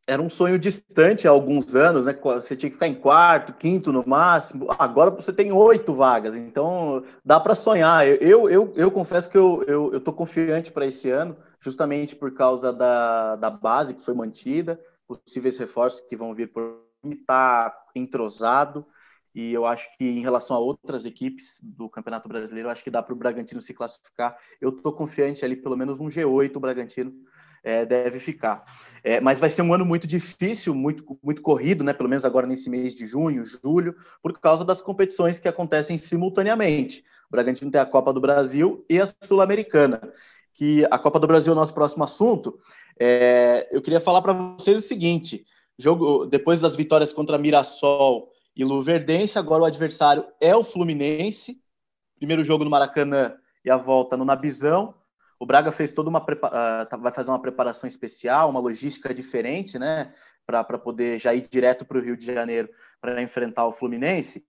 Era 0.06 0.20
um 0.20 0.28
sonho 0.28 0.58
distante 0.58 1.26
há 1.26 1.30
alguns 1.30 1.74
anos, 1.74 2.04
né? 2.04 2.12
Você 2.22 2.54
tinha 2.54 2.68
que 2.68 2.74
ficar 2.74 2.88
em 2.88 2.94
quarto, 2.94 3.54
quinto 3.54 3.90
no 3.90 4.06
máximo. 4.06 4.66
Agora 4.78 5.10
você 5.10 5.32
tem 5.32 5.50
oito 5.50 5.94
vagas, 5.94 6.34
então 6.34 7.02
dá 7.24 7.40
para 7.40 7.54
sonhar. 7.54 8.06
Eu, 8.06 8.50
eu, 8.50 8.72
eu 8.76 8.90
confesso 8.90 9.30
que 9.30 9.38
eu, 9.38 9.64
eu, 9.66 9.92
eu 9.94 10.00
tô 10.00 10.12
confiante 10.12 10.70
para 10.72 10.84
esse 10.84 11.10
ano, 11.10 11.36
justamente 11.58 12.14
por 12.14 12.34
causa 12.34 12.70
da, 12.70 13.36
da 13.36 13.50
base 13.50 13.94
que 13.94 14.04
foi 14.04 14.12
mantida, 14.12 14.78
possíveis 15.08 15.56
reforços 15.56 16.02
que 16.02 16.16
vão 16.16 16.34
vir 16.34 16.52
por 16.52 16.83
está 17.12 17.74
entrosado 17.94 18.86
e 19.34 19.52
eu 19.52 19.66
acho 19.66 19.90
que 19.98 20.04
em 20.04 20.20
relação 20.20 20.56
a 20.56 20.60
outras 20.60 21.04
equipes 21.04 21.60
do 21.60 21.88
Campeonato 21.88 22.28
Brasileiro, 22.28 22.68
eu 22.68 22.72
acho 22.72 22.84
que 22.84 22.90
dá 22.90 23.02
para 23.02 23.12
o 23.12 23.16
Bragantino 23.16 23.60
se 23.60 23.74
classificar. 23.74 24.36
Eu 24.60 24.70
estou 24.70 24.92
confiante 24.92 25.44
ali, 25.44 25.56
pelo 25.56 25.76
menos 25.76 25.98
um 25.98 26.06
G8 26.06 26.54
o 26.54 26.60
Bragantino 26.60 27.12
é, 27.64 27.84
deve 27.84 28.20
ficar. 28.20 28.64
É, 29.02 29.20
mas 29.20 29.40
vai 29.40 29.50
ser 29.50 29.62
um 29.62 29.74
ano 29.74 29.84
muito 29.84 30.06
difícil, 30.06 30.72
muito, 30.72 31.18
muito 31.20 31.42
corrido, 31.42 31.82
né? 31.82 31.92
Pelo 31.92 32.08
menos 32.08 32.24
agora 32.24 32.46
nesse 32.46 32.70
mês 32.70 32.94
de 32.94 33.06
junho, 33.06 33.44
julho, 33.44 33.96
por 34.22 34.38
causa 34.38 34.64
das 34.64 34.80
competições 34.80 35.40
que 35.40 35.48
acontecem 35.48 35.98
simultaneamente. 35.98 37.04
O 37.28 37.32
Bragantino 37.32 37.72
tem 37.72 37.80
a 37.80 37.86
Copa 37.86 38.12
do 38.12 38.20
Brasil 38.20 38.84
e 38.88 39.00
a 39.00 39.06
Sul-Americana. 39.06 40.00
que 40.52 40.86
a 40.88 40.96
Copa 40.96 41.18
do 41.18 41.26
Brasil 41.26 41.52
é 41.52 41.56
o 41.56 41.58
nosso 41.58 41.74
próximo 41.74 42.04
assunto, 42.04 42.60
é, 42.96 43.66
eu 43.72 43.82
queria 43.82 44.00
falar 44.00 44.22
para 44.22 44.32
vocês 44.32 44.76
o 44.76 44.86
seguinte: 44.86 45.44
jogo 45.78 46.26
depois 46.26 46.60
das 46.60 46.76
vitórias 46.76 47.12
contra 47.12 47.38
Mirassol 47.38 48.30
e 48.56 48.64
Luverdense, 48.64 49.38
agora 49.38 49.62
o 49.62 49.66
adversário 49.66 50.26
é 50.40 50.54
o 50.54 50.64
Fluminense. 50.64 51.60
Primeiro 52.16 52.44
jogo 52.44 52.64
no 52.64 52.70
Maracanã 52.70 53.34
e 53.64 53.70
a 53.70 53.76
volta 53.76 54.16
no 54.16 54.24
Nabizão. 54.24 54.94
O 55.38 55.46
Braga 55.46 55.72
fez 55.72 55.90
toda 55.90 56.08
uma 56.08 56.20
uh, 56.20 57.00
vai 57.00 57.12
fazer 57.12 57.30
uma 57.30 57.42
preparação 57.42 57.86
especial, 57.86 58.48
uma 58.48 58.60
logística 58.60 59.12
diferente, 59.12 59.78
né, 59.78 60.14
para 60.46 60.78
poder 60.78 61.18
já 61.18 61.34
ir 61.34 61.46
direto 61.48 61.84
para 61.84 61.98
o 61.98 62.00
Rio 62.00 62.16
de 62.16 62.24
Janeiro 62.24 62.68
para 63.00 63.20
enfrentar 63.20 63.66
o 63.66 63.72
Fluminense. 63.72 64.46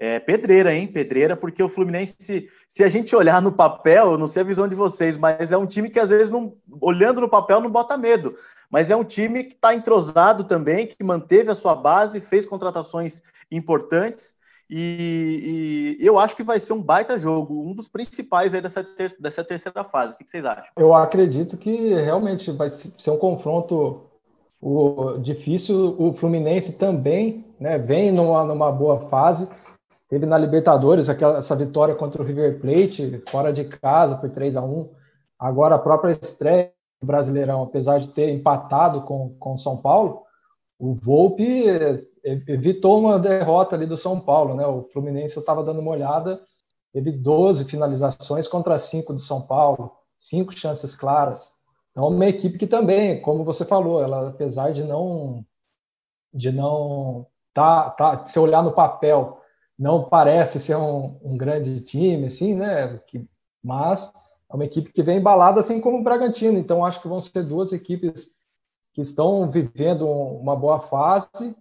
É, 0.00 0.20
pedreira, 0.20 0.72
hein? 0.72 0.86
Pedreira, 0.86 1.36
porque 1.36 1.60
o 1.60 1.68
Fluminense, 1.68 2.48
se, 2.68 2.84
a 2.84 2.88
gente 2.88 3.16
olhar 3.16 3.42
no 3.42 3.50
papel, 3.50 4.16
não 4.16 4.28
sei 4.28 4.42
a 4.42 4.46
visão 4.46 4.68
de 4.68 4.76
vocês, 4.76 5.16
mas 5.16 5.50
é 5.50 5.58
um 5.58 5.66
time 5.66 5.90
que 5.90 5.98
às 5.98 6.10
vezes, 6.10 6.30
não, 6.30 6.54
olhando 6.80 7.20
no 7.20 7.28
papel, 7.28 7.60
não 7.60 7.68
bota 7.68 7.98
medo. 7.98 8.32
Mas 8.70 8.92
é 8.92 8.96
um 8.96 9.02
time 9.02 9.42
que 9.42 9.54
está 9.54 9.74
entrosado 9.74 10.44
também, 10.44 10.86
que 10.86 11.02
manteve 11.02 11.50
a 11.50 11.54
sua 11.56 11.74
base, 11.74 12.20
fez 12.20 12.46
contratações 12.46 13.20
importantes. 13.50 14.36
E, 14.70 15.96
e, 15.98 16.06
eu 16.06 16.18
acho 16.18 16.36
que 16.36 16.42
vai 16.42 16.60
ser 16.60 16.74
um 16.74 16.82
baita 16.82 17.18
jogo, 17.18 17.60
um 17.60 17.74
dos 17.74 17.88
principais 17.88 18.54
aí 18.54 18.60
dessa, 18.60 18.84
ter, 18.84 19.16
dessa 19.18 19.42
terceira 19.42 19.82
fase. 19.82 20.12
O 20.12 20.16
que 20.16 20.30
vocês 20.30 20.44
acham? 20.44 20.70
Eu 20.76 20.94
acredito 20.94 21.56
que 21.56 21.94
realmente 21.94 22.52
vai 22.52 22.70
ser 22.70 23.10
um 23.10 23.16
confronto 23.16 24.02
o, 24.60 25.18
difícil. 25.18 25.96
O 25.98 26.12
Fluminense 26.14 26.72
também 26.72 27.44
né, 27.58 27.78
vem 27.78 28.12
numa, 28.12 28.44
numa 28.44 28.70
boa 28.70 29.08
fase. 29.08 29.48
Teve 30.08 30.26
na 30.26 30.38
Libertadores 30.38 31.08
aquela, 31.08 31.38
essa 31.38 31.54
vitória 31.54 31.94
contra 31.94 32.22
o 32.22 32.24
River 32.24 32.60
Plate, 32.60 33.22
fora 33.30 33.52
de 33.52 33.64
casa, 33.64 34.16
por 34.16 34.30
3 34.30 34.56
a 34.56 34.62
1 34.62 34.90
Agora 35.38 35.76
a 35.76 35.78
própria 35.78 36.12
estreia 36.12 36.72
do 37.00 37.06
Brasileirão, 37.06 37.62
apesar 37.62 38.00
de 38.00 38.08
ter 38.08 38.30
empatado 38.30 39.02
com 39.02 39.36
o 39.40 39.58
São 39.58 39.76
Paulo, 39.76 40.22
o 40.78 40.94
Volpe 40.94 41.64
evitou 42.24 42.98
uma 42.98 43.18
derrota 43.18 43.76
ali 43.76 43.86
do 43.86 43.96
São 43.96 44.18
Paulo, 44.18 44.54
né? 44.54 44.66
O 44.66 44.88
Fluminense 44.92 45.36
eu 45.36 45.40
estava 45.40 45.62
dando 45.62 45.80
uma 45.80 45.92
olhada, 45.92 46.40
teve 46.92 47.12
12 47.12 47.66
finalizações 47.66 48.48
contra 48.48 48.78
5 48.78 49.12
do 49.12 49.20
São 49.20 49.40
Paulo, 49.42 49.92
cinco 50.18 50.52
chances 50.52 50.94
claras. 50.94 51.52
Então, 51.92 52.08
uma 52.08 52.26
equipe 52.26 52.58
que 52.58 52.66
também, 52.66 53.20
como 53.20 53.44
você 53.44 53.64
falou, 53.64 54.02
ela 54.02 54.28
apesar 54.28 54.72
de 54.72 54.82
não 54.82 55.44
de 56.32 56.52
não 56.52 57.26
tá, 57.54 57.90
tá 57.90 58.28
se 58.28 58.38
olhar 58.38 58.62
no 58.62 58.72
papel, 58.72 59.40
não 59.78 60.08
parece 60.08 60.58
ser 60.58 60.76
um, 60.76 61.18
um 61.22 61.36
grande 61.36 61.80
time, 61.82 62.26
assim, 62.26 62.54
né? 62.54 62.98
Que, 63.06 63.24
mas 63.62 64.12
é 64.50 64.54
uma 64.54 64.64
equipe 64.64 64.92
que 64.92 65.02
vem 65.02 65.18
embalada, 65.18 65.60
assim 65.60 65.80
como 65.80 65.98
o 65.98 66.04
Bragantino. 66.04 66.58
Então, 66.58 66.84
acho 66.84 67.00
que 67.00 67.08
vão 67.08 67.20
ser 67.20 67.44
duas 67.44 67.72
equipes 67.72 68.30
que 68.92 69.02
estão 69.02 69.50
vivendo 69.50 70.08
uma 70.08 70.56
boa 70.56 70.80
fase 70.80 71.54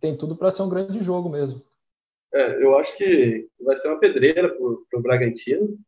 tem 0.00 0.16
tudo 0.16 0.36
para 0.36 0.50
ser 0.50 0.62
um 0.62 0.68
grande 0.68 1.02
jogo 1.04 1.28
mesmo. 1.28 1.62
É, 2.32 2.62
eu 2.62 2.76
acho 2.76 2.96
que 2.96 3.48
vai 3.60 3.76
ser 3.76 3.88
uma 3.88 4.00
pedreira 4.00 4.48
para 4.48 4.98
o 4.98 5.02
Bragantino. 5.02 5.78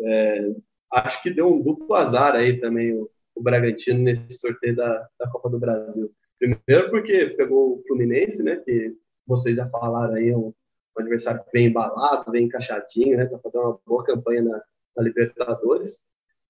É, 0.00 0.52
acho 0.92 1.22
que 1.22 1.30
deu 1.30 1.52
um 1.52 1.62
duplo 1.62 1.94
azar 1.94 2.34
aí 2.34 2.60
também 2.60 2.94
o, 2.94 3.10
o 3.34 3.42
Bragantino 3.42 4.00
nesse 4.00 4.38
sorteio 4.38 4.76
da, 4.76 5.08
da 5.18 5.28
Copa 5.30 5.48
do 5.48 5.58
Brasil. 5.58 6.12
Primeiro 6.38 6.90
porque 6.90 7.30
pegou 7.30 7.74
o 7.74 7.82
Fluminense, 7.86 8.42
né, 8.42 8.56
que 8.56 8.94
vocês 9.26 9.56
já 9.56 9.68
falaram 9.70 10.14
aí, 10.14 10.28
é 10.28 10.36
um, 10.36 10.52
um 10.98 11.02
adversário 11.02 11.42
bem 11.52 11.66
embalado, 11.66 12.30
bem 12.30 12.44
encaixadinho, 12.44 13.16
né, 13.16 13.26
tá 13.26 13.38
fazendo 13.38 13.62
uma 13.62 13.80
boa 13.86 14.04
campanha 14.04 14.42
na, 14.42 14.62
na 14.96 15.02
Libertadores. 15.02 16.04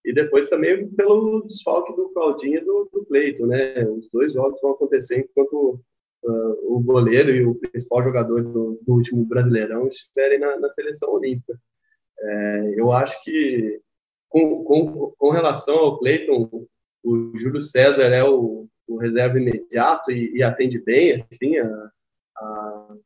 E 0.04 0.12
depois 0.12 0.48
também 0.48 0.88
pelo 0.90 1.42
desfalque 1.46 1.94
do 1.94 2.08
Claudinho 2.10 2.58
e 2.58 2.64
do, 2.64 2.88
do 2.92 3.46
né? 3.46 3.84
Os 3.84 4.08
dois 4.10 4.32
jogos 4.32 4.60
vão 4.60 4.70
acontecer 4.72 5.20
enquanto 5.20 5.80
uh, 6.24 6.74
o 6.76 6.80
goleiro 6.80 7.30
e 7.30 7.44
o 7.44 7.54
principal 7.56 8.02
jogador 8.02 8.42
do, 8.42 8.80
do 8.80 8.94
último 8.94 9.26
Brasileirão 9.26 9.86
estiverem 9.86 10.38
na, 10.38 10.58
na 10.58 10.70
seleção 10.70 11.12
olímpica. 11.12 11.58
É, 12.20 12.74
eu 12.76 12.90
acho 12.90 13.22
que, 13.22 13.80
com, 14.28 14.64
com, 14.64 15.12
com 15.16 15.30
relação 15.30 15.76
ao 15.76 15.98
Cleiton, 15.98 16.66
o 17.04 17.36
Júlio 17.36 17.60
César 17.60 18.12
é 18.12 18.24
o, 18.24 18.66
o 18.88 18.96
reserva 18.96 19.38
imediato 19.38 20.10
e, 20.10 20.36
e, 20.36 20.42
atende 20.42 20.78
bem 20.80 21.14
assim 21.14 21.58
a, 21.58 21.90
a, 22.38 22.96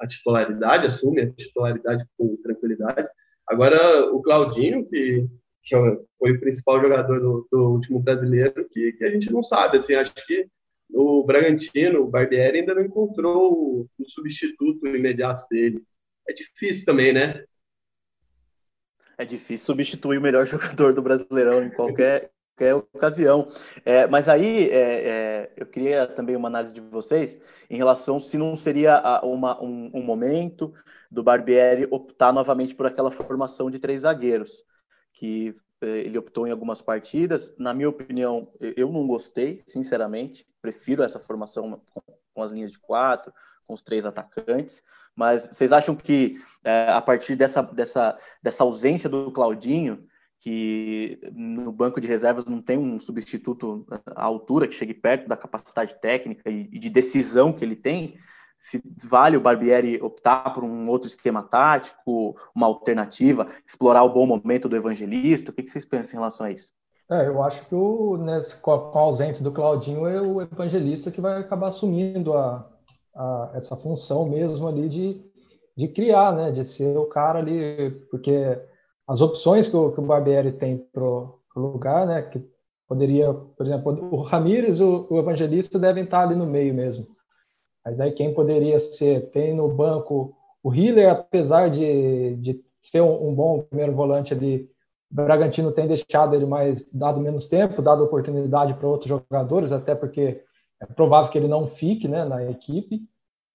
a, 0.00 0.06
titularidade, 0.06 0.86
assume 0.86 1.22
a 1.22 1.30
titularidade 1.30 2.04
com 2.16 2.36
tranquilidade. 2.42 3.08
Agora, 3.46 4.06
o 4.12 4.22
Claudinho, 4.22 4.86
que, 4.86 5.26
que 5.62 5.76
foi 6.18 6.32
o 6.32 6.40
principal 6.40 6.80
jogador 6.80 7.20
do, 7.20 7.48
do 7.50 7.70
último 7.72 8.00
brasileiro, 8.00 8.66
que, 8.70 8.92
que, 8.92 9.04
a 9.04 9.10
gente 9.10 9.32
não 9.32 9.42
sabe, 9.42 9.78
assim, 9.78 9.94
acho 9.94 10.12
que 10.26 10.46
o 10.90 11.24
Bragantino, 11.24 12.02
o 12.02 12.10
Barbieri, 12.10 12.60
ainda 12.60 12.74
não 12.74 12.82
encontrou 12.82 13.52
o, 13.52 13.88
o 13.98 14.10
substituto 14.10 14.86
imediato 14.86 15.46
dele. 15.50 15.82
É 16.28 16.32
difícil 16.32 16.86
também, 16.86 17.12
né? 17.12 17.44
É 19.16 19.24
difícil 19.24 19.66
substituir 19.66 20.18
o 20.18 20.22
melhor 20.22 20.46
jogador 20.46 20.94
do 20.94 21.02
Brasileirão 21.02 21.62
em 21.62 21.70
qualquer, 21.70 22.30
qualquer 22.54 22.74
ocasião. 22.74 23.46
É, 23.84 24.06
mas 24.06 24.28
aí 24.28 24.70
é, 24.70 25.08
é, 25.08 25.52
eu 25.56 25.66
queria 25.66 26.06
também 26.06 26.36
uma 26.36 26.48
análise 26.48 26.72
de 26.72 26.80
vocês 26.80 27.38
em 27.68 27.76
relação 27.76 28.18
se 28.20 28.38
não 28.38 28.54
seria 28.56 29.02
uma, 29.22 29.60
um, 29.62 29.90
um, 29.92 30.02
momento 30.02 30.72
do 31.10 31.22
Barbieri 31.22 31.86
optar 31.90 32.32
novamente 32.32 32.74
por 32.74 32.86
aquela 32.86 33.10
formação 33.10 33.70
de 33.70 33.78
três 33.78 34.02
zagueiros, 34.02 34.64
que 35.12 35.56
é, 35.80 35.86
ele 35.86 36.16
optou 36.16 36.46
em 36.46 36.50
algumas 36.50 36.80
partidas. 36.80 37.54
Na 37.58 37.74
minha 37.74 37.88
opinião, 37.88 38.48
eu 38.60 38.90
não 38.90 39.06
gostei, 39.06 39.60
sinceramente. 39.66 40.46
Prefiro 40.62 41.02
essa 41.02 41.18
formação 41.18 41.80
com 42.32 42.42
as 42.42 42.52
linhas 42.52 42.70
de 42.70 42.78
quatro, 42.78 43.32
com 43.66 43.74
os 43.74 43.82
três 43.82 44.06
atacantes. 44.06 44.82
Mas 45.16 45.48
vocês 45.48 45.72
acham 45.72 45.94
que 45.94 46.36
é, 46.64 46.88
a 46.90 47.00
partir 47.00 47.36
dessa, 47.36 47.62
dessa, 47.62 48.16
dessa 48.42 48.64
ausência 48.64 49.08
do 49.08 49.30
Claudinho, 49.30 50.06
que 50.44 51.18
no 51.34 51.72
banco 51.72 51.98
de 51.98 52.06
reservas 52.06 52.44
não 52.44 52.60
tem 52.60 52.76
um 52.76 53.00
substituto 53.00 53.86
à 54.14 54.24
altura 54.24 54.68
que 54.68 54.74
chegue 54.74 54.92
perto 54.92 55.26
da 55.26 55.38
capacidade 55.38 55.98
técnica 55.98 56.50
e, 56.50 56.64
de 56.78 56.90
decisão 56.90 57.50
que 57.50 57.64
ele 57.64 57.74
tem, 57.74 58.18
se 58.58 58.82
vale 59.08 59.38
o 59.38 59.40
Barbieri 59.40 59.98
optar 60.02 60.52
por 60.52 60.62
um 60.62 60.86
outro 60.86 61.08
esquema 61.08 61.42
tático, 61.42 62.36
uma 62.54 62.66
alternativa, 62.66 63.46
explorar 63.66 64.04
o 64.04 64.12
bom 64.12 64.26
momento 64.26 64.68
do 64.68 64.76
evangelista? 64.76 65.50
O 65.50 65.54
que 65.54 65.66
vocês 65.66 65.86
pensam 65.86 66.12
em 66.12 66.16
relação 66.16 66.44
a 66.44 66.50
isso? 66.50 66.74
É, 67.10 67.26
eu 67.26 67.42
acho 67.42 67.66
que 67.66 67.74
o, 67.74 68.18
né, 68.18 68.44
com 68.60 68.70
a 68.70 69.00
ausência 69.00 69.42
do 69.42 69.50
Claudinho 69.50 70.06
é 70.06 70.20
o 70.20 70.42
evangelista 70.42 71.10
que 71.10 71.22
vai 71.22 71.40
acabar 71.40 71.68
assumindo 71.68 72.34
a, 72.34 72.70
a, 73.16 73.50
essa 73.54 73.74
função 73.76 74.28
mesmo 74.28 74.68
ali 74.68 74.90
de, 74.90 75.22
de 75.74 75.88
criar, 75.88 76.34
né, 76.34 76.52
de 76.52 76.66
ser 76.66 76.98
o 76.98 77.06
cara 77.06 77.38
ali, 77.38 77.90
porque 78.10 78.58
as 79.06 79.20
opções 79.20 79.68
que 79.68 79.76
o, 79.76 79.92
que 79.92 80.00
o 80.00 80.04
Barbieri 80.04 80.52
tem 80.52 80.78
para 80.78 81.04
o 81.04 81.40
lugar, 81.56 82.06
né? 82.06 82.22
Que 82.22 82.42
poderia, 82.88 83.32
por 83.32 83.66
exemplo, 83.66 84.08
o 84.10 84.22
Ramires, 84.22 84.80
o, 84.80 85.06
o 85.10 85.18
Evangelista 85.18 85.78
devem 85.78 86.04
estar 86.04 86.22
ali 86.22 86.34
no 86.34 86.46
meio 86.46 86.74
mesmo. 86.74 87.06
Mas 87.84 88.00
aí 88.00 88.12
quem 88.12 88.32
poderia 88.32 88.80
ser? 88.80 89.30
Tem 89.30 89.54
no 89.54 89.68
banco 89.68 90.34
o 90.62 90.74
Hiller, 90.74 91.10
apesar 91.10 91.68
de, 91.68 92.36
de 92.36 92.64
ser 92.90 93.02
um, 93.02 93.28
um 93.28 93.34
bom 93.34 93.62
primeiro 93.62 93.92
volante 93.92 94.32
ali, 94.32 94.70
o 95.12 95.14
Bragantino 95.14 95.70
tem 95.70 95.86
deixado 95.86 96.34
ele 96.34 96.46
mais, 96.46 96.88
dado 96.90 97.20
menos 97.20 97.46
tempo, 97.46 97.82
dado 97.82 98.02
oportunidade 98.02 98.74
para 98.74 98.88
outros 98.88 99.08
jogadores, 99.08 99.70
até 99.72 99.94
porque 99.94 100.42
é 100.80 100.86
provável 100.86 101.30
que 101.30 101.38
ele 101.38 101.48
não 101.48 101.68
fique 101.68 102.08
né, 102.08 102.24
na 102.24 102.50
equipe. 102.50 103.02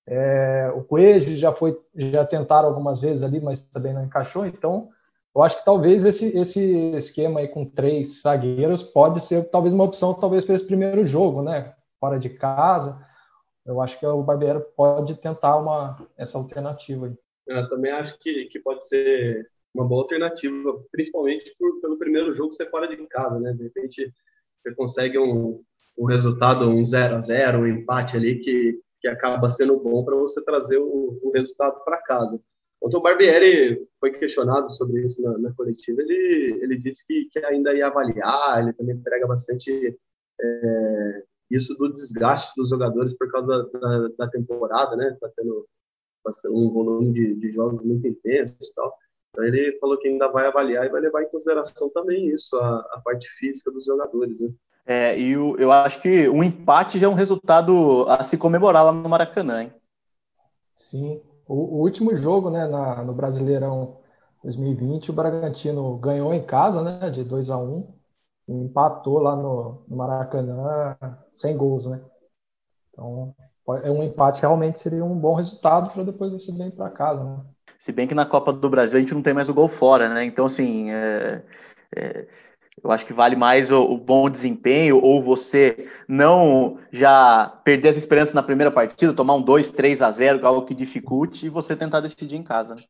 É, 0.08 0.72
o 0.76 0.84
Coelho 0.84 1.36
já 1.36 1.52
foi, 1.52 1.78
já 1.96 2.26
tentaram 2.26 2.70
algumas 2.70 3.02
vezes 3.02 3.24
ali, 3.24 3.42
mas 3.42 3.62
também 3.62 3.94
não 3.94 4.04
encaixou. 4.04 4.46
Então, 4.46 4.90
eu 5.36 5.44
acho 5.44 5.60
que 5.60 5.66
talvez 5.66 6.04
esse, 6.04 6.26
esse 6.38 6.62
esquema 6.96 7.40
aí 7.40 7.48
com 7.48 7.66
três 7.66 8.22
zagueiros 8.22 8.82
pode 8.82 9.24
ser 9.24 9.50
talvez 9.50 9.74
uma 9.74 9.84
opção 9.84 10.14
talvez 10.14 10.44
para 10.44 10.56
esse 10.56 10.66
primeiro 10.66 11.06
jogo, 11.06 11.42
né? 11.42 11.74
Fora 12.00 12.20
de 12.20 12.30
casa. 12.30 13.00
Eu 13.66 13.80
acho 13.82 14.00
que 14.00 14.06
o 14.06 14.24
Barbeiro 14.24 14.66
pode 14.76 15.16
tentar 15.16 15.58
uma, 15.58 16.08
essa 16.18 16.38
alternativa 16.38 17.06
aí. 17.06 17.16
Eu 17.48 17.70
também 17.70 17.92
acho 17.92 18.18
que, 18.20 18.46
que 18.46 18.60
pode 18.60 18.88
ser 18.88 19.48
uma 19.74 19.88
boa 19.88 20.02
alternativa, 20.04 20.84
principalmente 20.92 21.56
por, 21.58 21.80
pelo 21.82 21.98
primeiro 21.98 22.34
jogo 22.34 22.54
ser 22.54 22.70
fora 22.70 22.88
de 22.88 22.98
casa, 23.08 23.40
né? 23.40 23.54
De 23.54 23.64
repente 23.64 24.12
você 24.62 24.74
consegue 24.74 25.20
um, 25.20 25.62
um 25.98 26.06
resultado, 26.06 26.70
um 26.70 26.86
0 26.86 27.16
a 27.16 27.20
0 27.20 27.60
um 27.60 27.68
empate 27.68 28.18
ali 28.18 28.40
que, 28.40 28.80
que 29.00 29.08
acaba 29.08 29.48
sendo 29.50 29.80
bom 29.80 30.04
para 30.04 30.16
você 30.16 30.44
trazer 30.44 30.78
o, 30.78 31.20
o 31.22 31.32
resultado 31.34 31.84
para 31.84 32.02
casa. 32.02 32.40
Quando 32.80 32.96
o 32.96 33.02
Barbieri 33.02 33.86
foi 34.00 34.12
questionado 34.12 34.72
sobre 34.72 35.06
isso 35.06 35.22
na, 35.22 35.38
na 35.38 35.54
coletiva, 35.54 36.02
ele, 36.02 36.60
ele 36.62 36.78
disse 36.78 37.06
que, 37.06 37.26
que, 37.26 37.40
ainda 37.40 37.74
ia 37.74 37.88
avaliar, 37.88 38.64
ele 38.64 38.74
também 38.74 38.98
prega 39.02 39.28
bastante 39.28 39.98
é, 40.42 41.24
isso 41.52 41.76
do 41.76 41.92
desgaste 41.92 42.54
dos 42.56 42.70
jogadores 42.70 43.14
por 43.18 43.30
causa 43.30 43.70
da, 43.74 44.08
da 44.18 44.28
temporada, 44.30 44.96
né? 44.96 45.12
Está 45.12 45.30
tendo 45.36 45.68
um 46.48 46.70
volume 46.72 47.12
de, 47.12 47.36
de, 47.36 47.52
jogos 47.52 47.84
muito 47.84 48.08
intenso 48.08 48.56
e 48.62 48.74
tal. 48.76 48.94
Então 49.30 49.44
ele 49.44 49.78
falou 49.80 49.98
que 49.98 50.08
ainda 50.08 50.32
vai 50.32 50.46
avaliar 50.46 50.86
e 50.86 50.90
vai 50.90 51.02
levar 51.02 51.24
em 51.24 51.30
consideração 51.30 51.90
também 51.90 52.28
isso, 52.30 52.56
a, 52.56 52.80
a 52.92 53.02
parte 53.04 53.28
física 53.38 53.72
dos 53.72 53.86
jogadores. 53.86 54.40
Né? 54.40 54.50
É, 54.86 55.20
e 55.20 55.36
o, 55.38 55.56
eu 55.58 55.72
acho 55.72 56.02
que 56.02 56.30
um 56.30 56.44
empate 56.44 56.98
já 56.98 57.08
é 57.08 57.10
um 57.10 57.14
resultado 57.14 58.06
a 58.08 58.24
se 58.24 58.38
comemorar 58.38 58.86
lá 58.86 58.92
no 58.92 59.10
Maracanã, 59.10 59.64
hein? 59.64 59.74
Sim. 60.76 61.22
O, 61.50 61.78
o 61.78 61.82
último 61.82 62.16
jogo, 62.16 62.52
né, 62.52 62.68
na, 62.68 63.04
no 63.04 63.12
Brasileirão 63.12 63.98
2020, 64.44 65.10
o 65.10 65.14
Bragantino 65.14 65.98
ganhou 65.98 66.32
em 66.32 66.46
casa, 66.46 66.84
né, 66.84 67.10
de 67.10 67.24
2 67.24 67.50
a 67.50 67.58
1 67.58 67.92
e 68.48 68.54
empatou 68.54 69.18
lá 69.18 69.36
no, 69.36 69.84
no 69.88 69.98
Maracanã 69.98 70.96
sem 71.34 71.58
gols, 71.58 71.88
né? 71.88 72.00
Então, 72.94 73.36
é 73.84 73.90
um 73.90 74.04
empate 74.04 74.42
realmente 74.42 74.80
seria 74.80 75.04
um 75.04 75.18
bom 75.18 75.34
resultado 75.34 75.90
para 75.92 76.04
depois 76.04 76.32
você 76.32 76.52
vir 76.52 76.72
para 76.72 76.92
casa, 76.92 77.24
né? 77.24 77.44
Se 77.80 77.92
bem 77.92 78.08
que 78.08 78.14
na 78.14 78.26
Copa 78.26 78.54
do 78.54 78.70
Brasil 78.70 78.98
a 78.98 79.00
gente 79.00 79.14
não 79.14 79.24
tem 79.24 79.34
mais 79.34 79.50
o 79.50 79.54
gol 79.54 79.68
fora, 79.68 80.08
né? 80.08 80.24
Então, 80.24 80.46
assim, 80.46 80.92
é, 80.92 81.44
é, 81.98 82.28
eu 82.84 82.92
acho 82.92 83.06
que 83.06 83.14
vale 83.14 83.36
mais 83.36 83.72
o, 83.72 83.82
o, 83.82 83.98
bom 83.98 84.30
desempenho 84.30 85.02
ou 85.02 85.22
você 85.22 85.88
não 86.08 86.80
já 86.92 87.48
perder 87.64 87.90
as 87.90 87.98
esperanças 87.98 88.34
na 88.34 88.44
primeira 88.44 88.72
partida, 88.72 89.14
tomar 89.14 89.36
um 89.36 89.42
2, 89.42 89.70
3 89.70 90.02
a 90.02 90.12
0, 90.12 90.46
algo 90.46 90.66
que 90.66 90.74
dificulte, 90.74 91.46
e 91.46 91.50
você 91.50 91.76
tentar 91.76 92.00
decidir 92.00 92.36
em 92.36 92.44
casa. 92.44 92.76
Né? 92.76 92.82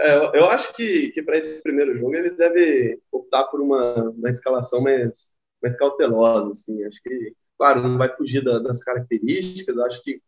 É, 0.00 0.38
eu 0.38 0.44
acho 0.46 0.74
que, 0.74 1.10
que 1.10 1.22
para 1.22 1.38
esse 1.38 1.62
primeiro 1.62 1.96
jogo 1.96 2.14
ele 2.14 2.30
deve 2.30 3.00
optar 3.12 3.44
por 3.44 3.60
uma, 3.60 4.10
uma 4.10 4.30
escalação 4.30 4.80
mais, 4.80 5.34
mais 5.62 5.76
cautelosa. 5.76 6.50
Assim. 6.50 6.84
Acho 6.84 7.00
que, 7.02 7.34
claro, 7.56 7.82
não 7.82 7.98
vai 7.98 8.14
fugir 8.16 8.42
da, 8.42 8.58
das 8.58 8.82
características. 8.82 9.78
Acho 9.78 10.02
que 10.02 10.20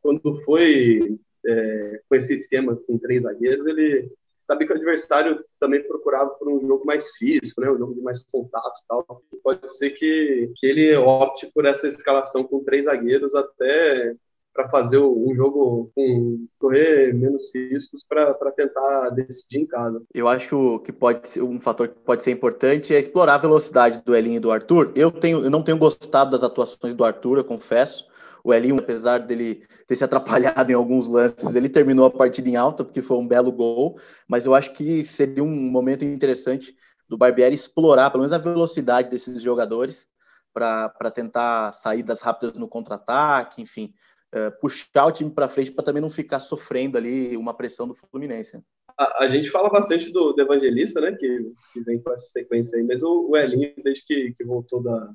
quando 0.00 0.42
foi 0.44 1.18
é, 1.46 2.00
com 2.08 2.14
esse 2.14 2.34
esquema 2.34 2.76
com 2.76 2.98
três 2.98 3.22
zagueiros, 3.22 3.66
ele 3.66 4.10
sabia 4.44 4.66
que 4.66 4.72
o 4.72 4.76
adversário 4.76 5.44
também 5.58 5.82
procurava 5.86 6.30
por 6.30 6.48
um 6.48 6.60
jogo 6.66 6.84
mais 6.84 7.10
físico, 7.16 7.60
né, 7.60 7.70
um 7.70 7.78
jogo 7.78 7.94
de 7.94 8.00
mais 8.00 8.22
contato 8.24 8.80
e 8.82 8.88
tal. 8.88 9.22
Pode 9.42 9.76
ser 9.76 9.90
que, 9.90 10.52
que 10.56 10.66
ele 10.66 10.94
opte 10.96 11.50
por 11.52 11.64
essa 11.64 11.88
escalação 11.88 12.44
com 12.44 12.64
três 12.64 12.84
zagueiros 12.84 13.34
até 13.34 14.14
para 14.54 14.68
fazer 14.68 14.98
um 14.98 15.34
jogo 15.34 15.90
com 15.94 16.46
correr 16.58 17.14
menos 17.14 17.50
riscos 17.54 18.04
para 18.06 18.34
tentar 18.54 19.10
decidir 19.10 19.60
em 19.60 19.66
casa. 19.66 20.02
Eu 20.14 20.28
acho 20.28 20.78
que 20.80 20.92
pode 20.92 21.28
ser 21.28 21.42
um 21.42 21.60
fator 21.60 21.88
que 21.88 21.98
pode 22.00 22.22
ser 22.22 22.32
importante 22.32 22.94
é 22.94 22.98
explorar 22.98 23.36
a 23.36 23.38
velocidade 23.38 24.02
do 24.04 24.14
Elinho 24.14 24.36
e 24.36 24.40
do 24.40 24.50
Arthur. 24.50 24.92
Eu 24.94 25.10
tenho 25.10 25.42
eu 25.42 25.50
não 25.50 25.62
tenho 25.62 25.78
gostado 25.78 26.32
das 26.32 26.42
atuações 26.42 26.92
do 26.92 27.04
Arthur, 27.04 27.38
eu 27.38 27.44
confesso. 27.44 28.06
O 28.44 28.52
Elinho, 28.52 28.78
apesar 28.78 29.20
dele 29.20 29.64
ter 29.86 29.94
se 29.94 30.04
atrapalhado 30.04 30.70
em 30.70 30.74
alguns 30.74 31.06
lances, 31.06 31.54
ele 31.54 31.68
terminou 31.68 32.06
a 32.06 32.10
partida 32.10 32.48
em 32.48 32.56
alta, 32.56 32.84
porque 32.84 33.00
foi 33.00 33.16
um 33.16 33.26
belo 33.26 33.52
gol, 33.52 33.98
mas 34.26 34.46
eu 34.46 34.54
acho 34.54 34.72
que 34.72 35.04
seria 35.04 35.44
um 35.44 35.70
momento 35.70 36.04
interessante 36.04 36.74
do 37.08 37.16
Barbieri 37.16 37.54
explorar, 37.54 38.10
pelo 38.10 38.22
menos, 38.22 38.32
a 38.32 38.38
velocidade 38.38 39.10
desses 39.10 39.42
jogadores 39.42 40.08
para 40.52 41.10
tentar 41.10 41.72
saídas 41.72 42.20
rápidas 42.20 42.54
no 42.54 42.68
contra-ataque, 42.68 43.62
enfim, 43.62 43.94
uh, 44.34 44.50
puxar 44.60 45.06
o 45.06 45.12
time 45.12 45.30
para 45.30 45.48
frente 45.48 45.72
para 45.72 45.84
também 45.84 46.02
não 46.02 46.10
ficar 46.10 46.40
sofrendo 46.40 46.98
ali 46.98 47.36
uma 47.36 47.54
pressão 47.54 47.86
do 47.86 47.94
Fluminense. 47.94 48.62
A, 48.98 49.24
a 49.24 49.28
gente 49.28 49.50
fala 49.50 49.70
bastante 49.70 50.10
do, 50.10 50.32
do 50.32 50.42
Evangelista, 50.42 51.00
né, 51.00 51.12
que, 51.12 51.52
que, 51.72 51.80
vem 51.80 52.00
com 52.02 52.12
essa 52.12 52.26
sequência 52.26 52.78
aí, 52.78 52.84
mas 52.84 53.02
o, 53.02 53.30
o 53.30 53.36
Elinho, 53.36 53.72
desde 53.82 54.04
que, 54.04 54.32
que 54.32 54.44
voltou 54.44 54.82
da, 54.82 55.10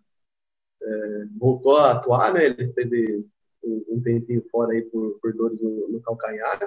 é, 0.88 1.26
voltou 1.38 1.76
a 1.76 1.92
atuar, 1.92 2.34
né? 2.34 2.46
Ele 2.46 2.68
teve 2.70 3.26
um, 3.64 4.02
tempinho 4.02 4.44
fora 4.50 4.72
aí 4.72 4.82
por, 4.84 5.20
por 5.20 5.34
dores 5.34 5.62
no, 5.62 5.90
no 5.90 6.02
calcanhar. 6.02 6.60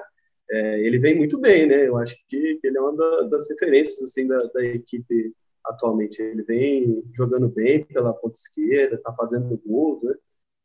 É, 0.50 0.80
ele 0.80 0.98
vem 0.98 1.16
muito 1.16 1.38
bem, 1.38 1.66
né? 1.66 1.88
Eu 1.88 1.96
acho 1.96 2.16
que, 2.28 2.56
que 2.56 2.66
ele 2.66 2.76
é 2.76 2.80
uma 2.80 2.96
da, 2.96 3.22
das 3.28 3.48
referências 3.48 4.02
assim 4.02 4.26
da, 4.26 4.38
da, 4.38 4.64
equipe 4.64 5.32
atualmente. 5.64 6.20
Ele 6.20 6.42
vem 6.42 7.02
jogando 7.14 7.48
bem 7.48 7.84
pela 7.84 8.12
ponta 8.12 8.36
esquerda, 8.36 9.00
tá 9.02 9.12
fazendo 9.14 9.60
gols, 9.64 10.02
né? 10.02 10.14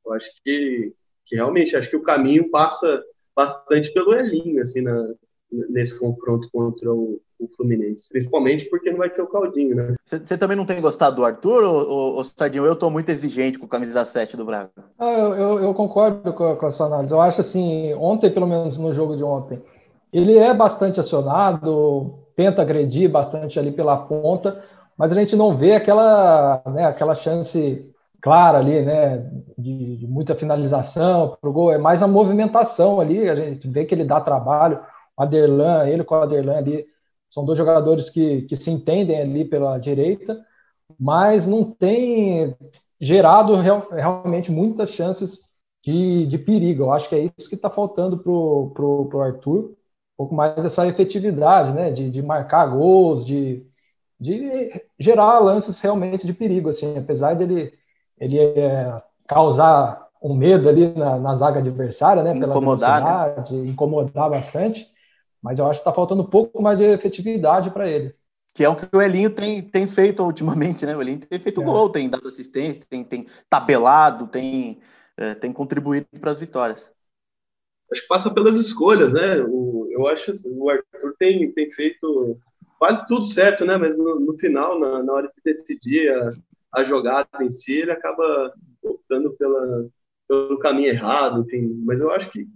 Eu 0.05 0.13
acho 0.13 0.31
que, 0.43 0.94
que 1.25 1.35
realmente 1.35 1.75
acho 1.75 1.89
que 1.89 1.96
o 1.96 2.03
caminho 2.03 2.50
passa 2.50 3.03
bastante 3.35 3.94
pelo 3.94 4.13
Elinho, 4.13 4.61
assim, 4.61 4.81
na, 4.81 5.13
nesse 5.51 5.98
confronto 5.98 6.50
contra 6.51 6.91
o, 6.91 7.22
o 7.39 7.48
Fluminense. 7.48 8.09
Principalmente 8.09 8.65
porque 8.69 8.91
não 8.91 8.98
vai 8.98 9.09
ter 9.09 9.21
o 9.21 9.27
Claudinho, 9.27 9.75
né? 9.75 9.95
Você 10.03 10.37
também 10.37 10.55
não 10.55 10.65
tem 10.65 10.81
gostado 10.81 11.17
do 11.17 11.25
Arthur, 11.25 11.63
ou, 11.63 12.24
Sardinho? 12.24 12.65
Eu 12.65 12.74
estou 12.74 12.89
muito 12.89 13.09
exigente 13.09 13.57
com 13.57 13.65
o 13.65 13.69
camisa 13.69 14.05
7 14.05 14.37
do 14.37 14.45
Braga. 14.45 14.69
Ah, 14.98 15.11
eu, 15.11 15.33
eu, 15.33 15.59
eu, 15.59 15.74
concordo 15.74 16.33
com 16.33 16.51
a, 16.51 16.55
com 16.55 16.65
a 16.65 16.71
sua 16.71 16.87
análise. 16.87 17.13
Eu 17.13 17.21
acho 17.21 17.41
assim, 17.41 17.93
ontem, 17.95 18.31
pelo 18.31 18.48
menos 18.48 18.77
no 18.77 18.93
jogo 18.93 19.15
de 19.15 19.24
ontem, 19.24 19.61
ele 20.11 20.37
é 20.37 20.53
bastante 20.53 21.00
acionado, 21.00 22.19
tenta 22.35 22.61
agredir 22.61 23.09
bastante 23.09 23.59
ali 23.59 23.71
pela 23.71 23.98
ponta, 23.98 24.63
mas 24.98 25.11
a 25.11 25.15
gente 25.15 25.35
não 25.35 25.57
vê 25.57 25.74
aquela, 25.74 26.61
né, 26.67 26.85
aquela 26.85 27.15
chance 27.15 27.85
clara 28.21 28.57
ali, 28.57 28.81
né, 28.81 29.29
de, 29.57 29.98
de 29.98 30.07
muita 30.07 30.33
finalização 30.33 31.37
para 31.39 31.50
o 31.50 31.53
gol, 31.53 31.71
é 31.71 31.77
mais 31.77 32.01
a 32.01 32.07
movimentação 32.07 33.00
ali, 33.00 33.29
a 33.29 33.35
gente 33.35 33.67
vê 33.67 33.85
que 33.85 33.93
ele 33.93 34.03
dá 34.03 34.19
trabalho, 34.19 34.79
o 35.17 35.21
Aderlan, 35.21 35.87
ele 35.87 36.03
com 36.03 36.15
o 36.15 36.21
Aderlan 36.21 36.57
ali, 36.57 36.85
são 37.29 37.46
dois 37.46 37.57
jogadores 37.57 38.09
que, 38.09 38.44
que 38.44 38.55
se 38.55 38.72
entendem 38.72 39.20
ali 39.20 39.46
pela 39.46 39.77
direita, 39.77 40.44
mas 41.00 41.46
não 41.48 41.64
tem 41.64 42.55
gerado 43.00 43.55
real, 43.55 43.88
realmente 43.92 44.51
muitas 44.51 44.92
chances 44.92 45.42
de, 45.83 46.25
de 46.27 46.38
perigo. 46.38 46.83
Eu 46.83 46.94
acho 46.94 47.09
que 47.09 47.16
é 47.16 47.31
isso 47.38 47.50
que 47.50 47.55
está 47.55 47.70
faltando 47.70 48.18
para 48.18 48.31
o 48.31 48.72
pro, 48.74 49.22
Arthur, 49.22 49.72
um 49.72 49.75
pouco 50.18 50.35
mais 50.35 50.55
dessa 50.55 50.88
efetividade, 50.88 51.74
né? 51.74 51.92
De, 51.92 52.09
de 52.09 52.22
marcar 52.22 52.68
gols, 52.68 53.25
de, 53.25 53.66
de 54.20 54.81
gerar 55.00 55.40
lances 55.40 55.79
realmente 55.81 56.25
de 56.25 56.33
perigo, 56.33 56.70
assim, 56.70 56.98
apesar 56.98 57.35
dele 57.35 57.74
ele 58.18 58.40
é, 58.40 59.01
causar 59.27 60.07
um 60.24 60.33
medo 60.33 60.70
ali 60.70 60.88
na, 60.96 61.20
na 61.20 61.35
zaga 61.35 61.59
adversária, 61.59 62.24
né? 62.24 62.31
Pela 62.33 62.48
incomodar, 62.53 63.35
né? 63.38 63.57
incomodar 63.68 64.29
bastante 64.29 64.88
mas 65.46 65.60
eu 65.60 65.66
acho 65.68 65.75
que 65.79 65.81
está 65.81 65.94
faltando 65.94 66.24
um 66.24 66.27
pouco 66.27 66.60
mais 66.60 66.79
de 66.79 66.86
efetividade 66.86 67.70
para 67.70 67.88
ele. 67.88 68.16
Que 68.51 68.64
é 68.64 68.70
o 68.70 68.75
que 68.75 68.88
o 68.92 69.00
Elinho 69.00 69.29
tem, 69.29 69.62
tem 69.62 69.86
feito 69.86 70.24
ultimamente, 70.24 70.88
né? 70.88 70.98
O 70.98 71.01
Elinho 71.03 71.20
tem 71.20 71.40
feito 71.40 71.62
é. 71.62 71.64
gol, 71.64 71.88
tem 71.88 72.10
dado 72.10 72.27
assistência, 72.27 72.84
tem, 72.90 73.03
tem 73.03 73.27
tabelado, 73.48 74.25
tem, 74.25 74.79
é, 75.16 75.36
tem 75.36 75.53
contribuído 75.53 76.08
para 76.20 76.31
as 76.31 76.40
vitórias. 76.40 76.92
Acho 77.92 78.01
que 78.01 78.08
passa 78.08 78.34
pelas 78.34 78.55
escolhas, 78.55 79.14
né? 79.14 79.40
O, 79.48 79.88
eu 79.92 80.08
acho 80.08 80.31
que 80.31 80.50
o 80.50 80.68
Arthur 80.68 81.14
tem, 81.20 81.51
tem 81.51 81.72
feito 81.72 82.40
quase 82.79 83.05
tudo 83.05 83.25
certo, 83.25 83.66
né? 83.66 83.77
Mas 83.77 83.96
no, 84.00 84.20
no 84.20 84.36
final, 84.40 84.79
na, 84.79 85.03
na, 85.03 85.14
hora 85.14 85.27
de 85.27 85.44
decidir 85.44 86.12
a, 86.12 86.34
a 86.74 86.84
jogada 86.84 87.27
em 87.44 87.51
si, 87.51 87.81
ele 87.81 87.92
acaba 87.92 88.51
optando 88.81 89.31
pela, 89.34 89.88
pelo 90.27 90.58
caminho 90.58 90.90
errado, 90.90 91.42
enfim. 91.42 91.84
Mas 91.86 92.01
eu 92.01 92.10
acho 92.10 92.31
que 92.31 92.48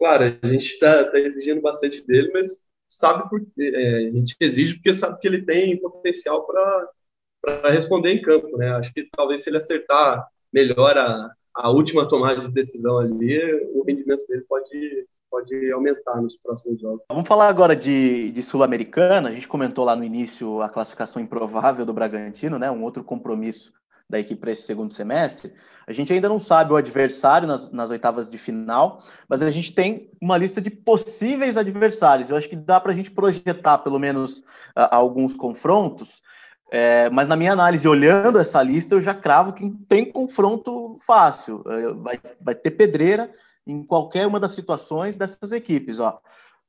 claro, 0.00 0.24
a 0.42 0.48
gente 0.48 0.64
está 0.64 1.04
tá 1.04 1.18
exigindo 1.18 1.60
bastante 1.60 2.04
dele, 2.06 2.30
mas 2.32 2.48
sabe 2.88 3.28
porque 3.28 3.52
é, 3.62 4.08
a 4.08 4.10
gente 4.10 4.34
exige 4.40 4.74
porque 4.74 4.94
sabe 4.94 5.20
que 5.20 5.28
ele 5.28 5.42
tem 5.42 5.78
potencial 5.78 6.46
para 6.46 7.70
responder 7.70 8.14
em 8.14 8.22
campo, 8.22 8.56
né? 8.56 8.70
Acho 8.70 8.92
que 8.94 9.08
talvez 9.14 9.42
se 9.44 9.50
ele 9.50 9.58
acertar 9.58 10.26
melhor 10.50 10.96
a, 10.96 11.30
a 11.54 11.70
última 11.70 12.08
tomada 12.08 12.40
de 12.40 12.50
decisão 12.50 12.98
ali, 12.98 13.38
o 13.74 13.84
rendimento 13.84 14.26
dele 14.26 14.44
pode 14.48 15.06
pode 15.30 15.70
aumentar 15.70 16.20
nos 16.20 16.36
próximos 16.36 16.80
jogos. 16.80 17.04
Vamos 17.08 17.28
falar 17.28 17.46
agora 17.46 17.76
de, 17.76 18.32
de 18.32 18.42
Sul-Americana. 18.42 19.28
A 19.28 19.32
gente 19.32 19.46
comentou 19.46 19.84
lá 19.84 19.94
no 19.94 20.02
início 20.02 20.60
a 20.60 20.68
classificação 20.68 21.22
improvável 21.22 21.86
do 21.86 21.92
Bragantino, 21.92 22.58
né? 22.58 22.68
Um 22.68 22.82
outro 22.82 23.04
compromisso 23.04 23.72
da 24.10 24.18
equipe 24.18 24.40
para 24.40 24.50
esse 24.50 24.62
segundo 24.62 24.92
semestre. 24.92 25.52
A 25.86 25.92
gente 25.92 26.12
ainda 26.12 26.28
não 26.28 26.38
sabe 26.38 26.72
o 26.72 26.76
adversário 26.76 27.48
nas, 27.48 27.70
nas, 27.70 27.90
oitavas 27.90 28.28
de 28.28 28.36
final, 28.36 29.02
mas 29.28 29.42
a 29.42 29.50
gente 29.50 29.72
tem 29.72 30.10
uma 30.20 30.36
lista 30.36 30.60
de 30.60 30.70
possíveis 30.70 31.56
adversários. 31.56 32.28
Eu 32.28 32.36
acho 32.36 32.48
que 32.48 32.56
dá 32.56 32.78
para 32.78 32.92
a 32.92 32.94
gente 32.94 33.10
projetar 33.10 33.78
pelo 33.78 33.98
menos 33.98 34.42
alguns 34.74 35.34
confrontos, 35.34 36.22
é, 36.70 37.10
mas 37.10 37.26
na 37.26 37.34
minha 37.34 37.52
análise, 37.52 37.88
olhando 37.88 38.38
essa 38.38 38.62
lista, 38.62 38.94
eu 38.94 39.00
já 39.00 39.12
cravo 39.12 39.52
que 39.52 39.68
tem 39.88 40.10
confronto 40.10 40.96
fácil. 41.04 41.64
Uh, 41.66 42.00
vai, 42.00 42.20
vai 42.40 42.54
ter 42.54 42.70
pedreira 42.70 43.32
em 43.66 43.84
qualquer 43.84 44.26
uma 44.26 44.38
das 44.38 44.52
situações 44.52 45.16
dessas 45.16 45.50
equipes. 45.50 45.98
Ó. 45.98 46.20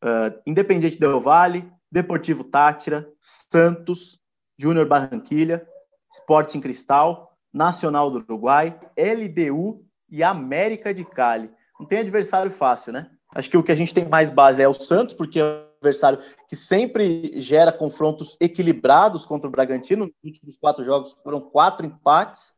Uh, 0.04 0.41
Independente 0.47 0.99
Del 0.99 1.19
Vale, 1.19 1.71
Deportivo 1.91 2.43
Tátira, 2.43 3.08
Santos, 3.21 4.19
Júnior 4.58 4.88
Barranquilha, 4.88 5.67
Sporting 6.12 6.62
Cristal, 6.62 7.31
Nacional 7.54 8.10
do 8.10 8.20
Uruguai, 8.20 8.80
LDU 8.98 9.84
e 10.10 10.24
América 10.24 10.94
de 10.94 11.04
Cali. 11.06 11.52
Não 11.80 11.88
tem 11.88 12.00
adversário 12.00 12.52
fácil, 12.52 12.94
né? 12.94 13.10
Acho 13.34 13.50
que 13.50 13.58
o 13.58 13.64
que 13.64 13.72
a 13.72 13.76
gente 13.76 13.94
tem 13.94 14.08
mais 14.08 14.30
base 14.30 14.62
é 14.62 14.68
o 14.68 14.74
Santos, 14.74 15.16
porque 15.16 15.40
é 15.40 15.44
um 15.44 15.64
adversário 15.80 16.20
que 16.48 16.56
sempre 16.56 17.32
gera 17.40 17.72
confrontos 17.72 18.36
equilibrados 18.40 19.26
contra 19.26 19.48
o 19.48 19.52
Bragantino. 19.52 20.06
Nos 20.06 20.34
últimos 20.34 20.58
quatro 20.58 20.84
jogos 20.84 21.16
foram 21.24 21.40
quatro 21.40 21.86
empates. 21.86 22.54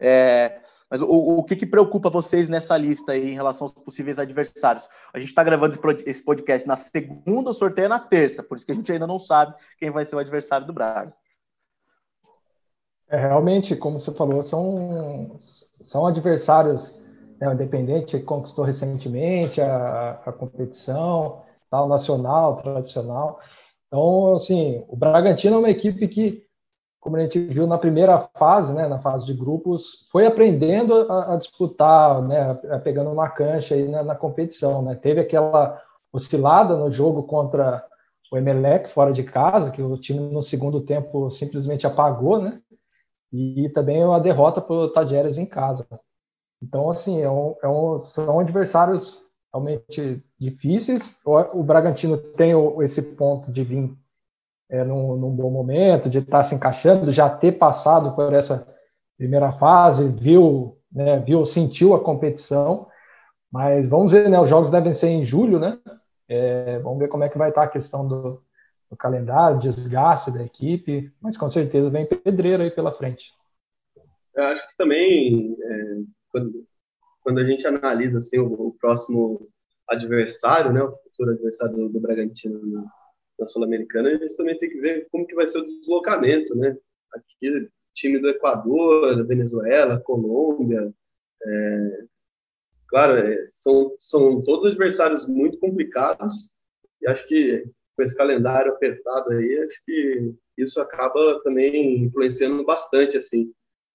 É, 0.00 0.60
Mas 0.90 1.00
o, 1.00 1.06
o 1.08 1.44
que, 1.44 1.54
que 1.54 1.66
preocupa 1.66 2.10
vocês 2.10 2.48
nessa 2.48 2.76
lista 2.76 3.12
aí 3.12 3.30
em 3.30 3.34
relação 3.34 3.66
aos 3.66 3.72
possíveis 3.72 4.18
adversários? 4.18 4.88
A 5.14 5.18
gente 5.18 5.28
está 5.28 5.44
gravando 5.44 5.78
esse 6.04 6.24
podcast 6.24 6.66
na 6.66 6.76
segunda, 6.76 7.50
o 7.50 7.54
sorteio 7.54 7.86
é 7.86 7.88
na 7.88 8.00
terça, 8.00 8.42
por 8.42 8.56
isso 8.56 8.66
que 8.66 8.72
a 8.72 8.74
gente 8.74 8.90
ainda 8.90 9.06
não 9.06 9.18
sabe 9.18 9.54
quem 9.78 9.90
vai 9.90 10.04
ser 10.04 10.16
o 10.16 10.18
adversário 10.18 10.66
do 10.66 10.72
Braga. 10.72 11.14
É, 13.08 13.16
realmente, 13.16 13.76
como 13.76 13.98
você 13.98 14.12
falou, 14.12 14.42
são, 14.42 15.36
são 15.82 16.06
adversários 16.06 16.96
né, 17.40 17.48
o 17.48 17.52
Independente 17.52 18.18
conquistou 18.20 18.64
recentemente 18.64 19.60
a, 19.60 20.20
a 20.24 20.32
competição, 20.32 21.42
tal, 21.70 21.88
nacional, 21.88 22.56
tradicional. 22.56 23.38
Então, 23.86 24.34
assim, 24.34 24.84
o 24.88 24.96
Bragantino 24.96 25.56
é 25.56 25.58
uma 25.58 25.70
equipe 25.70 26.08
que, 26.08 26.42
como 27.00 27.16
a 27.16 27.20
gente 27.20 27.38
viu 27.38 27.66
na 27.66 27.78
primeira 27.78 28.28
fase, 28.36 28.72
né, 28.72 28.88
na 28.88 28.98
fase 28.98 29.26
de 29.26 29.34
grupos, 29.34 30.08
foi 30.10 30.26
aprendendo 30.26 30.94
a, 31.10 31.34
a 31.34 31.36
disputar, 31.36 32.22
né, 32.22 32.54
pegando 32.82 33.10
uma 33.10 33.28
cancha 33.28 33.74
aí 33.74 33.86
na, 33.86 34.02
na, 34.02 34.14
competição, 34.14 34.82
né. 34.82 34.94
Teve 34.94 35.20
aquela 35.20 35.80
oscilada 36.12 36.76
no 36.76 36.90
jogo 36.90 37.22
contra 37.24 37.84
o 38.32 38.36
Emelec 38.36 38.92
fora 38.92 39.12
de 39.12 39.22
casa, 39.22 39.70
que 39.70 39.80
o 39.80 39.96
time 39.96 40.18
no 40.18 40.42
segundo 40.42 40.80
tempo 40.80 41.30
simplesmente 41.30 41.86
apagou, 41.86 42.40
né, 42.40 42.60
e 43.32 43.68
também 43.70 44.02
a 44.02 44.18
derrota 44.18 44.60
para 44.60 44.74
o 44.74 44.90
Tajeres 44.90 45.38
em 45.38 45.46
casa. 45.46 45.86
Então, 46.62 46.88
assim, 46.90 47.20
é 47.20 47.30
um, 47.30 47.54
é 47.62 47.68
um, 47.68 48.04
são 48.10 48.40
adversários 48.40 49.22
realmente 49.52 50.22
difíceis. 50.38 51.14
O, 51.24 51.60
o 51.60 51.62
Bragantino 51.62 52.16
tem 52.16 52.54
o, 52.54 52.82
esse 52.82 53.02
ponto 53.02 53.52
de 53.52 53.62
vir 53.62 53.96
é, 54.68 54.84
num, 54.84 55.16
num, 55.16 55.30
bom 55.30 55.50
momento, 55.50 56.10
de 56.10 56.18
estar 56.18 56.38
tá 56.38 56.42
se 56.42 56.54
encaixando, 56.54 57.12
já 57.12 57.28
ter 57.28 57.52
passado 57.52 58.14
por 58.14 58.32
essa 58.32 58.66
primeira 59.16 59.52
fase, 59.52 60.08
viu, 60.08 60.78
né, 60.90 61.18
viu, 61.20 61.46
sentiu 61.46 61.94
a 61.94 62.02
competição. 62.02 62.86
Mas 63.50 63.88
vamos 63.88 64.12
ver, 64.12 64.28
né? 64.28 64.40
Os 64.40 64.50
jogos 64.50 64.70
devem 64.70 64.92
ser 64.92 65.08
em 65.08 65.24
julho, 65.24 65.58
né? 65.58 65.78
É, 66.28 66.78
vamos 66.80 66.98
ver 66.98 67.08
como 67.08 67.24
é 67.24 67.28
que 67.28 67.38
vai 67.38 67.50
estar 67.50 67.62
a 67.62 67.68
questão 67.68 68.06
do, 68.06 68.42
do 68.90 68.96
calendário, 68.96 69.58
desgaste 69.58 70.30
da 70.30 70.42
equipe, 70.42 71.12
mas 71.20 71.36
com 71.36 71.48
certeza 71.48 71.90
vem 71.90 72.06
pedreira 72.06 72.64
aí 72.64 72.70
pela 72.70 72.96
frente. 72.96 73.32
Eu 74.34 74.44
acho 74.44 74.68
que 74.68 74.76
também 74.76 75.56
é, 75.60 76.02
quando, 76.28 76.66
quando 77.22 77.38
a 77.38 77.44
gente 77.44 77.66
analisa 77.66 78.18
assim, 78.18 78.38
o, 78.38 78.52
o 78.52 78.72
próximo 78.78 79.48
adversário, 79.88 80.72
né, 80.72 80.82
o 80.82 80.96
futuro 80.96 81.32
adversário 81.32 81.76
do, 81.76 81.88
do 81.88 82.00
Bragantino 82.00 82.64
na, 82.66 82.84
na 83.38 83.46
Sul-Americana, 83.46 84.10
a 84.10 84.16
gente 84.16 84.36
também 84.36 84.58
tem 84.58 84.68
que 84.68 84.80
ver 84.80 85.08
como 85.10 85.26
que 85.26 85.34
vai 85.34 85.46
ser 85.46 85.58
o 85.58 85.66
deslocamento, 85.66 86.54
né? 86.56 86.76
Aqui, 87.14 87.70
time 87.94 88.18
do 88.18 88.28
Equador, 88.28 89.16
da 89.16 89.22
Venezuela, 89.22 90.00
Colômbia, 90.00 90.92
é, 91.42 92.04
claro, 92.88 93.14
é, 93.14 93.46
são, 93.46 93.94
são 93.98 94.42
todos 94.42 94.70
adversários 94.70 95.26
muito 95.26 95.58
complicados 95.58 96.54
e 97.00 97.08
acho 97.08 97.26
que 97.26 97.64
com 97.96 98.02
esse 98.02 98.14
calendário 98.16 98.72
apertado 98.72 99.32
aí, 99.32 99.58
acho 99.60 99.82
que 99.84 100.34
isso 100.58 100.80
acaba 100.80 101.40
também 101.42 102.04
influenciando 102.04 102.64
bastante, 102.64 103.16
assim. 103.16 103.52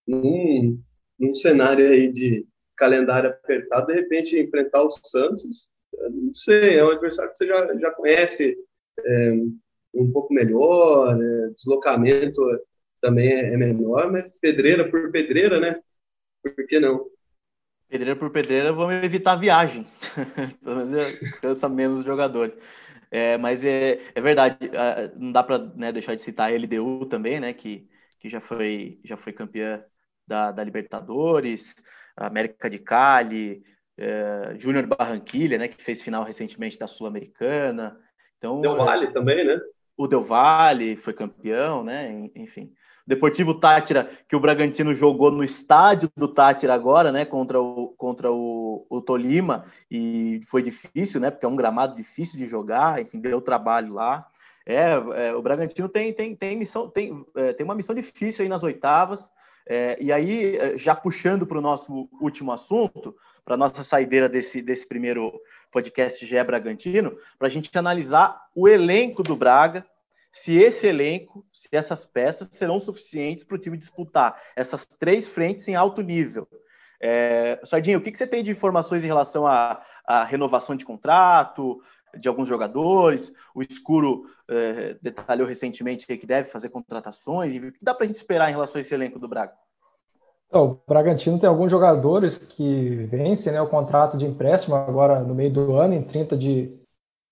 Num, 0.08 0.82
num 1.20 1.36
cenário 1.36 1.86
aí 1.86 2.12
de 2.12 2.46
calendário 2.76 3.30
apertado, 3.30 3.88
de 3.88 3.94
repente 3.94 4.40
enfrentar 4.40 4.84
o 4.84 4.92
Santos, 4.92 5.68
não 5.94 6.34
sei, 6.34 6.78
é 6.78 6.84
um 6.84 6.90
adversário 6.90 7.32
que 7.32 7.38
você 7.38 7.48
já, 7.48 7.78
já 7.78 7.92
conhece 7.92 8.58
é, 9.00 9.34
um 9.94 10.12
pouco 10.12 10.34
melhor, 10.34 11.16
né? 11.16 11.52
deslocamento 11.56 12.42
também 13.00 13.28
é, 13.28 13.54
é 13.54 13.58
menor, 13.58 14.12
mas 14.12 14.40
pedreira 14.40 14.90
por 14.90 15.12
pedreira, 15.12 15.60
né? 15.60 15.80
Por 16.42 16.54
que 16.68 16.80
não? 16.80 17.08
Pedreira 17.88 18.16
por 18.18 18.32
pedreira, 18.32 18.72
vamos 18.72 18.96
evitar 19.04 19.36
viagem. 19.36 19.86
Pelo 20.64 20.86
menos 20.86 21.40
cansa 21.42 21.68
menos 21.68 22.06
jogadores. 22.06 22.58
É, 23.12 23.38
mas 23.38 23.64
é, 23.66 24.00
é 24.16 24.22
verdade, 24.22 24.58
não 25.18 25.34
dá 25.34 25.44
para 25.44 25.60
né, 25.76 25.92
deixar 25.92 26.16
de 26.16 26.22
citar 26.22 26.50
a 26.50 26.54
LDU 26.56 27.06
também, 27.08 27.42
né? 27.42 27.54
Que, 27.54 27.88
que 28.18 28.30
já, 28.30 28.40
foi, 28.40 29.00
já 29.04 29.18
foi 29.18 29.34
campeã 29.34 29.84
da, 30.26 30.52
da 30.52 30.64
Libertadores, 30.64 31.76
América 32.16 32.70
de 32.70 32.80
Cali, 32.80 33.64
é, 33.98 34.54
Júnior 34.58 34.88
Barranquilha, 34.88 35.58
né, 35.58 35.68
que 35.68 35.84
fez 35.84 36.02
final 36.02 36.24
recentemente 36.24 36.80
da 36.80 36.88
Sul-Americana. 36.88 38.00
Então, 38.38 38.62
Del 38.62 38.78
Valle 38.78 39.12
também, 39.12 39.46
né? 39.46 39.60
O 39.98 40.08
Del 40.08 40.22
Valle 40.22 40.96
foi 40.96 41.14
campeão, 41.14 41.84
né? 41.84 42.30
Enfim. 42.34 42.74
Deportivo 43.06 43.54
Tátira, 43.54 44.10
que 44.28 44.36
o 44.36 44.40
Bragantino 44.40 44.94
jogou 44.94 45.32
no 45.32 45.44
estádio 45.44 46.10
do 46.16 46.28
Tátira 46.28 46.74
agora, 46.74 47.12
né, 47.12 47.26
contra 47.26 47.62
o, 47.62 47.90
contra 47.98 48.32
o, 48.32 48.86
o, 48.90 49.02
Tolima, 49.02 49.66
e 49.90 50.42
foi 50.48 50.62
difícil, 50.62 51.20
né, 51.20 51.32
porque 51.32 51.46
é 51.46 51.50
um 51.50 51.56
gramado 51.56 51.96
difícil 51.96 52.38
de 52.38 52.46
jogar, 52.46 53.02
enfim, 53.02 53.20
deu 53.20 53.42
trabalho 53.42 53.94
lá. 53.94 54.28
É, 54.66 54.92
é 55.30 55.36
o 55.36 55.42
Bragantino 55.42 55.90
tem, 55.90 56.14
tem, 56.14 56.36
tem, 56.36 56.58
missão, 56.58 56.88
tem, 56.90 57.26
é, 57.36 57.54
tem 57.54 57.64
uma 57.64 57.76
missão 57.76 57.96
difícil 57.96 58.44
aí 58.44 58.50
nas 58.50 58.64
oitavas, 58.64 59.30
é, 59.68 59.98
e 60.02 60.12
aí, 60.12 60.58
é, 60.58 60.78
já 60.78 60.96
puxando 60.96 61.46
para 61.46 61.58
o 61.58 61.62
nosso 61.62 62.10
último 62.20 62.52
assunto, 62.52 63.16
para 63.44 63.58
nossa 63.58 63.84
saideira 63.84 64.30
desse, 64.30 64.62
desse 64.62 64.88
primeiro 64.88 65.40
podcast 65.72 66.26
GE 66.26 66.44
Bragantino, 66.44 67.18
para 67.38 67.48
a 67.48 67.52
gente 67.52 67.70
analisar 67.78 68.48
o 68.56 68.68
elenco 68.68 69.24
do 69.24 69.36
Braga, 69.36 69.86
se 70.32 70.58
esse 70.58 70.88
elenco, 70.88 71.46
se 71.52 71.68
essas 71.72 72.06
peças 72.06 72.50
serão 72.52 72.80
suficientes 72.80 73.44
para 73.44 73.56
o 73.56 73.60
time 73.60 73.78
disputar 73.78 74.40
essas 74.56 74.86
três 74.86 75.28
frentes 75.28 75.68
em 75.68 75.76
alto 75.76 76.02
nível. 76.02 76.48
É, 77.02 77.60
Sardinha, 77.64 77.98
o 77.98 78.02
que, 78.02 78.12
que 78.12 78.18
você 78.18 78.28
tem 78.28 78.44
de 78.44 78.52
informações 78.52 79.04
em 79.04 79.08
relação 79.08 79.46
à, 79.46 79.84
à 80.06 80.24
renovação 80.24 80.76
de 80.76 80.86
contrato, 80.86 81.82
de 82.20 82.28
alguns 82.28 82.48
jogadores. 82.48 83.32
O 83.56 83.62
Escuro 83.62 84.26
é, 84.50 84.96
detalhou 85.02 85.48
recentemente 85.48 86.06
que 86.06 86.26
deve 86.26 86.50
fazer 86.50 86.70
contratações. 86.70 87.56
o 87.56 87.72
que 87.72 87.84
dá 87.84 87.94
para 87.94 88.06
a 88.06 88.08
gente 88.08 88.16
esperar 88.16 88.50
em 88.50 88.54
relação 88.54 88.78
a 88.78 88.82
esse 88.82 88.94
elenco 88.94 89.20
do 89.20 89.28
Braga? 89.28 89.54
Então, 90.48 90.72
o 90.72 90.82
Bragantino 90.86 91.40
tem 91.40 91.48
alguns 91.48 91.72
jogadores 91.72 92.38
que 92.38 93.06
vencem 93.06 93.54
né, 93.54 93.62
o 93.62 93.70
contrato 93.70 94.18
de 94.18 94.26
empréstimo 94.26 94.76
agora 94.76 95.22
no 95.22 95.34
meio 95.34 95.52
do 95.54 95.76
ano, 95.76 95.94
em 95.94 96.04
30 96.04 96.38
de, 96.38 96.78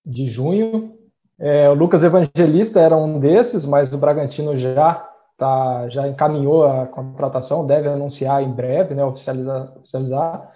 de 0.04 0.30
junho. 0.30 0.98
É, 1.40 1.68
o 1.70 1.74
Lucas 1.74 2.04
Evangelista 2.04 2.80
era 2.80 2.96
um 2.96 3.18
desses, 3.18 3.64
mas 3.64 3.92
o 3.92 3.98
Bragantino 3.98 4.58
já 4.58 5.08
tá, 5.38 5.88
já 5.88 6.06
encaminhou 6.06 6.66
a 6.66 6.86
contratação, 6.86 7.66
deve 7.66 7.88
anunciar 7.88 8.42
em 8.42 8.52
breve, 8.52 8.94
né, 8.94 9.02
oficializar, 9.04 9.72
oficializar 9.78 10.50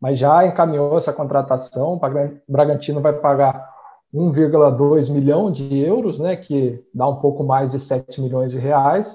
mas 0.00 0.18
já 0.18 0.46
encaminhou 0.46 0.96
essa 0.96 1.12
contratação. 1.12 1.94
O 1.94 2.00
Bragantino 2.48 3.00
vai 3.00 3.12
pagar 3.12 3.68
1,2 4.14 5.10
milhão 5.10 5.50
de 5.50 5.78
euros, 5.78 6.18
né, 6.18 6.36
que 6.36 6.82
dá 6.94 7.08
um 7.08 7.16
pouco 7.16 7.42
mais 7.42 7.72
de 7.72 7.80
7 7.80 8.20
milhões 8.20 8.52
de 8.52 8.58
reais. 8.58 9.12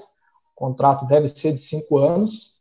O 0.54 0.66
contrato 0.66 1.06
deve 1.06 1.28
ser 1.28 1.52
de 1.52 1.58
cinco 1.60 1.98
anos. 1.98 2.54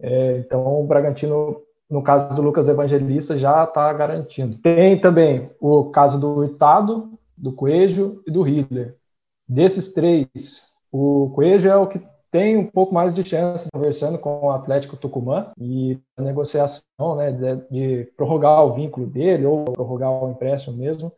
É, 0.00 0.38
então, 0.38 0.80
o 0.80 0.86
Bragantino, 0.86 1.62
no 1.88 2.02
caso 2.02 2.34
do 2.34 2.42
Lucas 2.42 2.68
Evangelista, 2.68 3.38
já 3.38 3.64
está 3.64 3.92
garantindo. 3.92 4.58
Tem 4.58 5.00
também 5.00 5.50
o 5.60 5.84
caso 5.90 6.20
do 6.20 6.30
Hurtado, 6.30 7.17
do 7.38 7.52
Coelho 7.52 8.22
e 8.26 8.30
do 8.30 8.42
Hitler. 8.42 8.96
Desses 9.48 9.92
três, 9.92 10.28
o 10.92 11.30
Coelho 11.34 11.70
é 11.70 11.76
o 11.76 11.86
que 11.86 12.00
tem 12.30 12.56
um 12.56 12.66
pouco 12.66 12.92
mais 12.92 13.14
de 13.14 13.24
chance 13.24 13.68
conversando 13.72 14.18
com 14.18 14.46
o 14.46 14.50
Atlético 14.50 14.96
Tucumã 14.96 15.50
e 15.58 15.98
a 16.16 16.22
negociação 16.22 17.16
né, 17.16 17.32
de, 17.32 17.56
de, 17.70 18.04
prorrogar 18.16 18.64
o 18.64 18.74
vínculo 18.74 19.06
dele 19.06 19.46
ou 19.46 19.64
prorrogar 19.64 20.10
o 20.10 20.30
empréstimo 20.30 20.76
mesmo. 20.76 21.12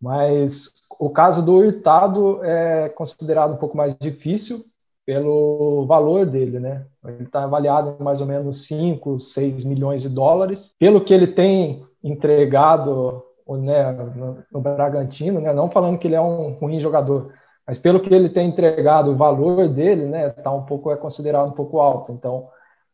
Mas 0.00 0.70
o 0.98 1.10
caso 1.10 1.44
do 1.44 1.56
Hurtado 1.56 2.42
é 2.44 2.88
considerado 2.88 3.54
um 3.54 3.56
pouco 3.56 3.76
mais 3.76 3.94
difícil 4.00 4.64
pelo 5.04 5.86
valor 5.86 6.26
dele, 6.26 6.60
né? 6.60 6.86
Ele 7.04 7.24
está 7.24 7.42
avaliado 7.44 7.96
em 7.98 8.04
mais 8.04 8.20
ou 8.20 8.26
menos 8.26 8.66
5, 8.66 9.18
6 9.20 9.64
milhões 9.64 10.02
de 10.02 10.08
dólares. 10.08 10.74
Pelo 10.78 11.02
que 11.02 11.14
ele 11.14 11.28
tem 11.28 11.82
entregado 12.04 13.24
né, 13.56 13.90
no, 13.92 14.44
no 14.52 14.60
Bragantino, 14.60 15.40
né? 15.40 15.52
não 15.52 15.70
falando 15.70 15.98
que 15.98 16.06
ele 16.06 16.14
é 16.14 16.20
um 16.20 16.52
ruim 16.54 16.80
jogador, 16.80 17.32
mas 17.66 17.78
pelo 17.78 18.00
que 18.00 18.12
ele 18.12 18.28
tem 18.28 18.48
entregado, 18.48 19.10
o 19.10 19.16
valor 19.16 19.68
dele, 19.68 20.06
né, 20.06 20.30
tá 20.30 20.52
um 20.52 20.64
pouco 20.64 20.90
é 20.90 20.96
considerado 20.96 21.48
um 21.48 21.52
pouco 21.52 21.80
alto. 21.80 22.12
Então 22.12 22.48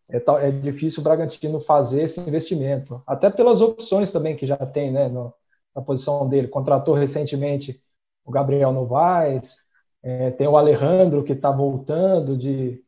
é, 0.09 0.49
é 0.49 0.51
difícil 0.51 1.01
o 1.01 1.05
Bragantino 1.05 1.61
fazer 1.61 2.03
esse 2.03 2.21
investimento, 2.21 3.03
até 3.07 3.31
pelas 3.31 3.61
opções 3.61 4.11
também 4.11 4.37
que 4.37 4.47
já 4.47 4.57
tem, 4.57 4.93
né, 4.93 5.09
no, 5.09 5.33
na 5.75 5.83
posição 5.83 6.29
dele. 6.29 6.49
Contratou 6.49 6.95
recentemente 6.95 7.81
o 8.25 8.31
Gabriel 8.31 8.73
Novaes, 8.73 9.65
é, 10.03 10.31
tem 10.33 10.47
o 10.47 10.57
Alejandro 10.57 11.25
que 11.25 11.33
está 11.33 11.51
voltando 11.51 12.37
de, 12.37 12.83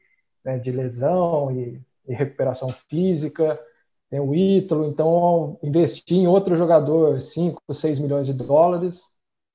né, 0.45 0.59
de 0.59 0.71
lesão 0.71 1.51
e, 1.51 1.81
e, 2.07 2.15
recuperação 2.15 2.71
física, 2.89 3.59
tem 4.17 4.21
o 4.21 4.35
Ítalo, 4.35 4.87
então 4.87 5.59
investir 5.63 6.17
em 6.17 6.27
outro 6.27 6.57
jogador 6.57 7.21
5, 7.21 7.63
6 7.73 7.99
milhões 7.99 8.27
de 8.27 8.33
dólares 8.33 9.03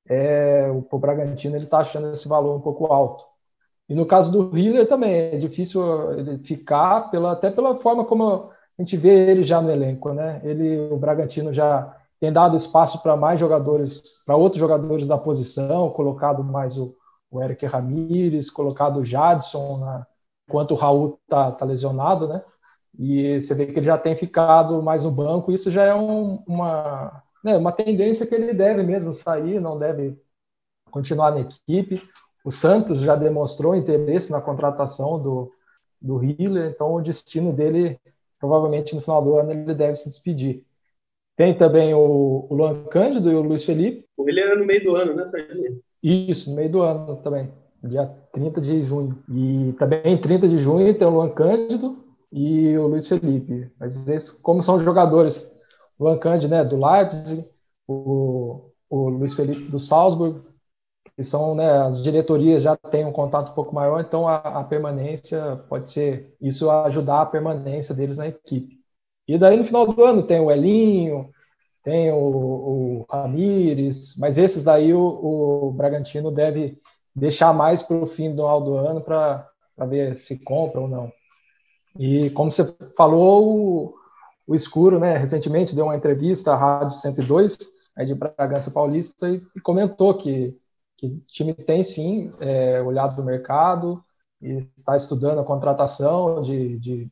é, 0.08 0.70
o, 0.70 1.00
Bragantino 1.00 1.56
ele 1.56 1.66
está 1.66 1.80
achando 1.80 2.14
esse 2.14 2.28
valor 2.28 2.56
um 2.56 2.62
pouco 2.62 2.86
alto. 2.86 3.24
E 3.90 3.96
no 3.96 4.06
caso 4.06 4.32
do 4.32 4.58
Hiller 4.58 4.88
também 4.88 5.14
é 5.14 5.38
difícil 5.38 6.12
ele 6.14 6.38
ficar 6.40 7.10
pela, 7.12 7.32
até 7.34 7.50
pela 7.50 7.80
forma 7.80 8.06
como 8.06 8.52
a 8.78 8.82
gente 8.82 8.98
vê 8.98 9.30
ele 9.30 9.44
já 9.44 9.62
no 9.62 9.72
elenco, 9.72 10.14
né? 10.14 10.42
Ele, 10.44 10.92
o 10.92 10.98
Bragantino 10.98 11.54
já 11.54 11.96
tem 12.20 12.32
dado 12.32 12.56
espaço 12.56 13.02
para 13.02 13.18
mais 13.18 13.40
jogadores, 13.40 14.02
para 14.26 14.36
outros 14.36 14.60
jogadores 14.60 15.08
da 15.08 15.18
posição, 15.18 15.90
colocado 15.90 16.44
mais 16.44 16.78
o, 16.78 16.96
o 17.30 17.42
Eric 17.42 17.66
Ramírez, 17.66 18.50
colocado 18.50 19.00
o 19.02 19.06
Jadson, 19.06 19.78
na, 19.78 20.08
enquanto 20.48 20.72
o 20.72 20.76
Raul 20.76 21.20
tá, 21.28 21.52
tá 21.52 21.66
lesionado, 21.66 22.28
né? 22.28 22.44
E 22.98 23.42
você 23.42 23.54
vê 23.54 23.66
que 23.66 23.80
ele 23.80 23.86
já 23.86 23.98
tem 23.98 24.16
ficado 24.16 24.82
mais 24.82 25.04
no 25.04 25.12
banco, 25.12 25.52
isso 25.52 25.72
já 25.72 25.84
é 25.84 25.96
um, 25.96 26.44
uma, 26.46 27.24
né, 27.44 27.58
uma 27.58 27.72
tendência 27.72 28.26
que 28.26 28.36
ele 28.36 28.54
deve 28.54 28.84
mesmo 28.84 29.14
sair, 29.14 29.60
não 29.60 29.80
deve 29.80 30.18
continuar 30.90 31.32
na 31.32 31.42
equipe. 31.42 32.02
O 32.44 32.52
Santos 32.52 33.02
já 33.02 33.16
demonstrou 33.16 33.76
interesse 33.76 34.32
na 34.32 34.42
contratação 34.42 35.22
do, 35.22 35.52
do 36.02 36.24
Hiller, 36.24 36.72
então 36.72 36.94
o 36.94 37.02
destino 37.02 37.54
dele, 37.54 38.00
provavelmente 38.40 38.96
no 38.96 39.02
final 39.02 39.24
do 39.24 39.36
ano, 39.36 39.52
ele 39.52 39.74
deve 39.74 39.98
se 39.98 40.10
despedir. 40.10 40.66
Tem 41.38 41.58
também 41.58 41.94
o, 41.94 42.46
o 42.50 42.54
Luan 42.54 42.84
Cândido 42.86 43.32
e 43.32 43.36
o 43.36 43.42
Luiz 43.42 43.64
Felipe. 43.64 44.06
O 44.18 44.30
Hiller 44.30 44.46
era 44.46 44.56
no 44.56 44.66
meio 44.66 44.84
do 44.84 44.96
ano, 44.96 45.14
né, 45.14 45.24
Sardinha? 45.26 45.72
Isso, 46.04 46.50
no 46.50 46.56
meio 46.56 46.70
do 46.70 46.82
ano 46.82 47.16
também, 47.18 47.50
dia 47.84 48.06
30 48.34 48.60
de 48.60 48.84
junho. 48.84 49.18
E 49.30 49.74
também 49.74 50.20
30 50.20 50.48
de 50.48 50.62
junho 50.62 50.94
tem 50.98 51.08
o 51.08 51.12
Luan 51.12 51.30
Cândido 51.30 52.11
e 52.32 52.78
o 52.78 52.88
Luiz 52.88 53.08
Felipe. 53.08 53.72
Mas 53.80 54.08
esses, 54.08 54.32
como 54.32 54.64
são 54.64 54.80
jogadores, 54.80 55.44
o 56.00 56.06
Luan 56.06 56.18
Cândido 56.18 56.54
né, 56.54 56.64
do 56.64 56.78
Leipzig, 56.78 57.48
o, 57.88 58.72
o 58.90 59.10
Luiz 59.10 59.34
Felipe 59.34 59.70
do 59.70 59.80
Salzburg, 59.80 60.42
que 61.16 61.24
são, 61.24 61.56
né, 61.56 61.70
as 61.84 62.04
diretorias 62.04 62.64
já 62.64 62.76
têm 62.76 63.06
um 63.06 63.12
contato 63.12 63.52
um 63.52 63.56
pouco 63.56 63.76
maior, 63.76 64.00
então 64.02 64.28
a, 64.28 64.38
a, 64.38 64.64
permanência 64.64 65.58
pode 65.70 65.92
ser, 65.92 66.36
isso 66.42 66.70
ajudar 66.70 67.22
a 67.22 67.26
permanência 67.26 67.94
deles 67.94 68.18
na 68.18 68.28
equipe. 68.28 68.80
E 69.28 69.38
daí 69.38 69.58
no 69.58 69.66
final 69.66 69.88
do 69.88 70.04
ano 70.04 70.24
tem 70.24 70.40
o 70.40 70.52
Elinho, 70.52 71.30
tem 71.84 72.12
o, 72.12 72.18
o 72.18 73.06
Ramires, 73.10 74.16
mas 74.18 74.38
esses 74.38 74.64
daí 74.64 74.94
o, 74.94 75.68
o 75.68 75.72
Bragantino 75.72 76.32
deve 76.32 76.80
deixar 77.16 77.54
mais 77.54 77.84
para 77.84 77.98
o 77.98 78.08
fim 78.08 78.34
do 78.34 78.46
ano 78.46 79.02
para 79.02 79.48
ver 79.88 80.22
se 80.22 80.38
compra 80.40 80.82
ou 80.82 80.88
não. 80.88 81.12
E 81.98 82.30
como 82.32 82.52
você 82.52 82.74
falou, 82.98 83.88
o, 83.88 83.96
o 84.48 84.56
Escuro, 84.56 85.00
né, 85.00 85.18
recentemente 85.18 85.76
deu 85.76 85.86
uma 85.86 85.96
entrevista 85.96 86.54
à 86.54 86.56
Rádio 86.58 86.96
102, 86.98 87.58
é 87.98 88.06
de 88.06 88.16
Bragança 88.16 88.72
Paulista, 88.72 89.30
e, 89.30 89.42
e 89.56 89.60
comentou 89.62 90.18
que 90.18 90.58
que 91.02 91.08
o 91.08 91.20
time 91.28 91.54
tem 91.56 91.84
sim 91.84 92.32
é, 92.40 92.80
olhado 92.82 93.16
do 93.16 93.24
mercado 93.24 94.04
e 94.40 94.58
está 94.78 94.96
estudando 94.96 95.40
a 95.40 95.44
contratação 95.44 96.44
de, 96.44 96.78
de, 96.80 97.12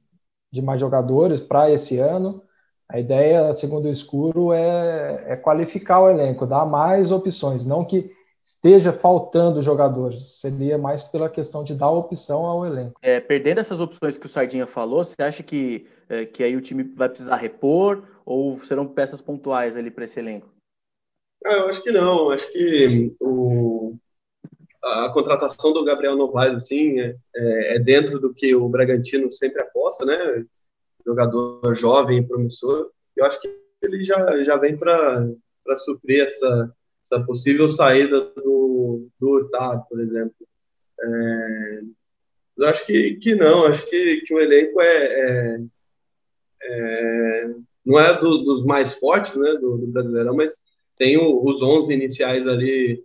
de 0.52 0.62
mais 0.62 0.80
jogadores 0.80 1.40
para 1.40 1.72
esse 1.72 1.98
ano. 1.98 2.44
A 2.88 3.00
ideia, 3.00 3.56
segundo 3.56 3.86
o 3.86 3.92
Escuro, 3.92 4.54
é, 4.54 5.34
é, 5.34 5.36
qualificar 5.36 6.02
o 6.02 6.10
elenco, 6.10 6.46
dar 6.46 6.66
mais 6.68 7.12
opções, 7.12 7.66
não 7.66 7.84
que 7.84 8.12
esteja 8.50 8.92
faltando 8.92 9.64
jogadores, 9.64 10.40
seria 10.40 10.78
mais 10.78 11.04
pela 11.04 11.30
questão 11.30 11.64
de 11.64 11.74
dar 11.74 11.92
opção 11.92 12.46
ao 12.46 12.66
elenco. 12.66 13.00
É, 13.02 13.20
perdendo 13.20 13.60
essas 13.60 13.80
opções 13.80 14.18
que 14.18 14.26
o 14.26 14.30
Sardinha 14.30 14.66
falou, 14.66 15.04
você 15.04 15.22
acha 15.22 15.44
que, 15.44 15.86
é, 16.10 16.26
que 16.26 16.44
aí 16.44 16.56
o 16.56 16.62
time 16.62 16.84
vai 16.84 17.08
precisar 17.08 17.38
repor 17.38 18.04
ou 18.26 18.58
serão 18.58 18.88
peças 18.88 19.22
pontuais 19.22 19.78
ali 19.78 19.90
para 19.90 20.06
esse 20.06 20.20
elenco? 20.20 20.50
Ah, 21.46 21.54
eu 21.54 21.68
acho 21.68 21.82
que 21.82 21.92
não. 21.92 22.32
Acho 22.32 22.52
que 22.52 23.16
o, 23.20 23.96
a 24.84 25.10
contratação 25.10 25.72
do 25.72 25.86
Gabriel 25.86 26.18
Novaes 26.18 26.56
assim, 26.56 27.00
é, 27.00 27.16
é, 27.36 27.76
é, 27.76 27.80
dentro 27.80 28.20
do 28.20 28.34
que 28.34 28.54
o 28.56 28.68
Bragantino 28.68 29.32
sempre 29.32 29.62
aposta, 29.62 30.06
né? 30.06 30.46
Jogador 31.06 31.74
jovem 31.76 32.20
e 32.20 32.28
promissor. 32.28 32.90
Eu 33.16 33.26
acho 33.26 33.40
que 33.40 33.48
ele 33.82 34.04
já, 34.04 34.44
já 34.44 34.58
vem 34.58 34.76
para 34.76 35.30
suprir 35.78 36.26
essa, 36.26 36.76
essa 37.10 37.24
possível 37.26 37.68
saída 37.68 38.22
do, 38.36 39.08
do 39.20 39.30
Hurtado, 39.30 39.84
por 39.90 40.00
exemplo. 40.00 40.36
É, 41.02 41.82
eu 42.58 42.68
acho 42.68 42.86
que, 42.86 43.16
que 43.16 43.36
não, 43.36 43.66
acho 43.66 43.90
que, 43.90 44.22
que 44.22 44.34
o 44.34 44.40
elenco 44.40 44.80
é, 44.82 45.06
é, 45.06 45.62
é 46.62 47.50
não 47.86 48.00
é 48.00 48.20
do, 48.20 48.38
dos 48.40 48.66
mais 48.66 48.94
fortes 48.94 49.36
né, 49.36 49.54
do, 49.54 49.78
do 49.78 49.88
Brasileirão, 49.88 50.36
mas 50.36 50.54
tem 50.98 51.18
o, 51.18 51.44
os 51.44 51.62
11 51.64 51.94
iniciais 51.94 52.48
ali 52.48 53.04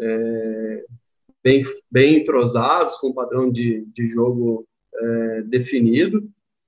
é, 0.00 0.84
bem, 1.42 1.64
bem 1.90 2.18
entrosados, 2.18 2.96
com 2.98 3.12
padrão 3.12 3.50
de, 3.50 3.84
de 3.86 4.08
jogo 4.08 4.66
é, 4.94 5.42
definido, 5.42 6.22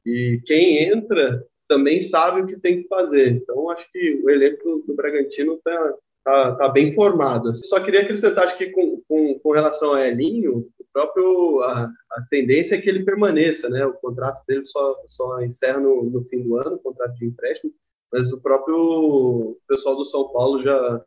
e 0.04 0.40
quem 0.44 0.82
entra 0.82 1.46
também 1.68 2.00
sabe 2.00 2.40
o 2.40 2.46
que 2.46 2.58
tem 2.58 2.82
que 2.82 2.88
fazer. 2.88 3.30
Então, 3.30 3.70
acho 3.70 3.90
que 3.92 4.20
o 4.24 4.28
elenco 4.28 4.82
do 4.86 4.94
Bragantino 4.94 5.54
está 5.54 5.94
tá, 6.24 6.54
tá 6.54 6.68
bem 6.68 6.94
formado. 6.94 7.54
Só 7.56 7.82
queria 7.82 8.02
acrescentar, 8.02 8.44
acho 8.44 8.56
que 8.56 8.70
com, 8.70 9.02
com, 9.08 9.38
com 9.38 9.52
relação 9.52 9.92
a 9.92 10.06
Elinho, 10.06 10.68
o 10.78 10.84
próprio, 10.92 11.62
a, 11.62 11.84
a, 11.84 12.22
tendência 12.30 12.76
é 12.76 12.80
que 12.80 12.88
ele 12.88 13.04
permaneça, 13.04 13.68
né? 13.68 13.84
O 13.86 13.94
contrato 13.94 14.42
dele 14.46 14.64
só, 14.66 14.96
só 15.06 15.42
encerra 15.42 15.80
no, 15.80 16.04
no 16.04 16.24
fim 16.24 16.42
do 16.42 16.56
ano, 16.56 16.76
o 16.76 16.78
contrato 16.78 17.14
de 17.14 17.26
empréstimo, 17.26 17.72
mas 18.12 18.32
o 18.32 18.40
próprio 18.40 19.56
pessoal 19.66 19.96
do 19.96 20.04
São 20.04 20.28
Paulo 20.32 20.62
já, 20.62 21.04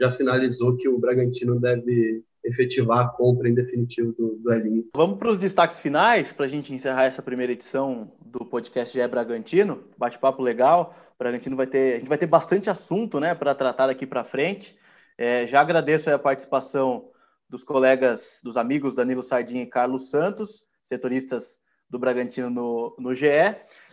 já 0.00 0.10
sinalizou 0.10 0.76
que 0.76 0.88
o 0.88 0.98
Bragantino 0.98 1.60
deve 1.60 2.22
efetivar 2.46 3.00
a 3.00 3.08
compra 3.08 3.48
em 3.48 3.54
definitivo 3.54 4.12
do, 4.12 4.36
do 4.36 4.52
Elinho. 4.52 4.84
Vamos 4.94 5.18
para 5.18 5.30
os 5.30 5.38
destaques 5.38 5.80
finais, 5.80 6.32
para 6.32 6.46
a 6.46 6.48
gente 6.48 6.72
encerrar 6.72 7.04
essa 7.04 7.22
primeira 7.22 7.52
edição 7.52 8.12
do 8.24 8.44
podcast 8.44 8.96
GE 8.96 9.06
Bragantino. 9.08 9.84
Bate-papo 9.98 10.42
legal. 10.42 10.94
O 11.14 11.18
Bragantino 11.18 11.56
vai 11.56 11.66
ter, 11.66 11.94
a 11.94 11.98
gente 11.98 12.08
vai 12.08 12.18
ter 12.18 12.26
bastante 12.26 12.70
assunto 12.70 13.18
né, 13.18 13.34
para 13.34 13.54
tratar 13.54 13.88
daqui 13.88 14.06
para 14.06 14.24
frente. 14.24 14.76
É, 15.18 15.46
já 15.46 15.60
agradeço 15.60 16.10
a 16.10 16.18
participação 16.18 17.08
dos 17.48 17.64
colegas, 17.64 18.40
dos 18.42 18.56
amigos 18.56 18.94
Danilo 18.94 19.22
Sardinha 19.22 19.62
e 19.62 19.66
Carlos 19.66 20.10
Santos, 20.10 20.64
setoristas 20.82 21.60
do 21.88 21.98
Bragantino 21.98 22.50
no, 22.50 22.94
no 22.98 23.14
GE. 23.14 23.26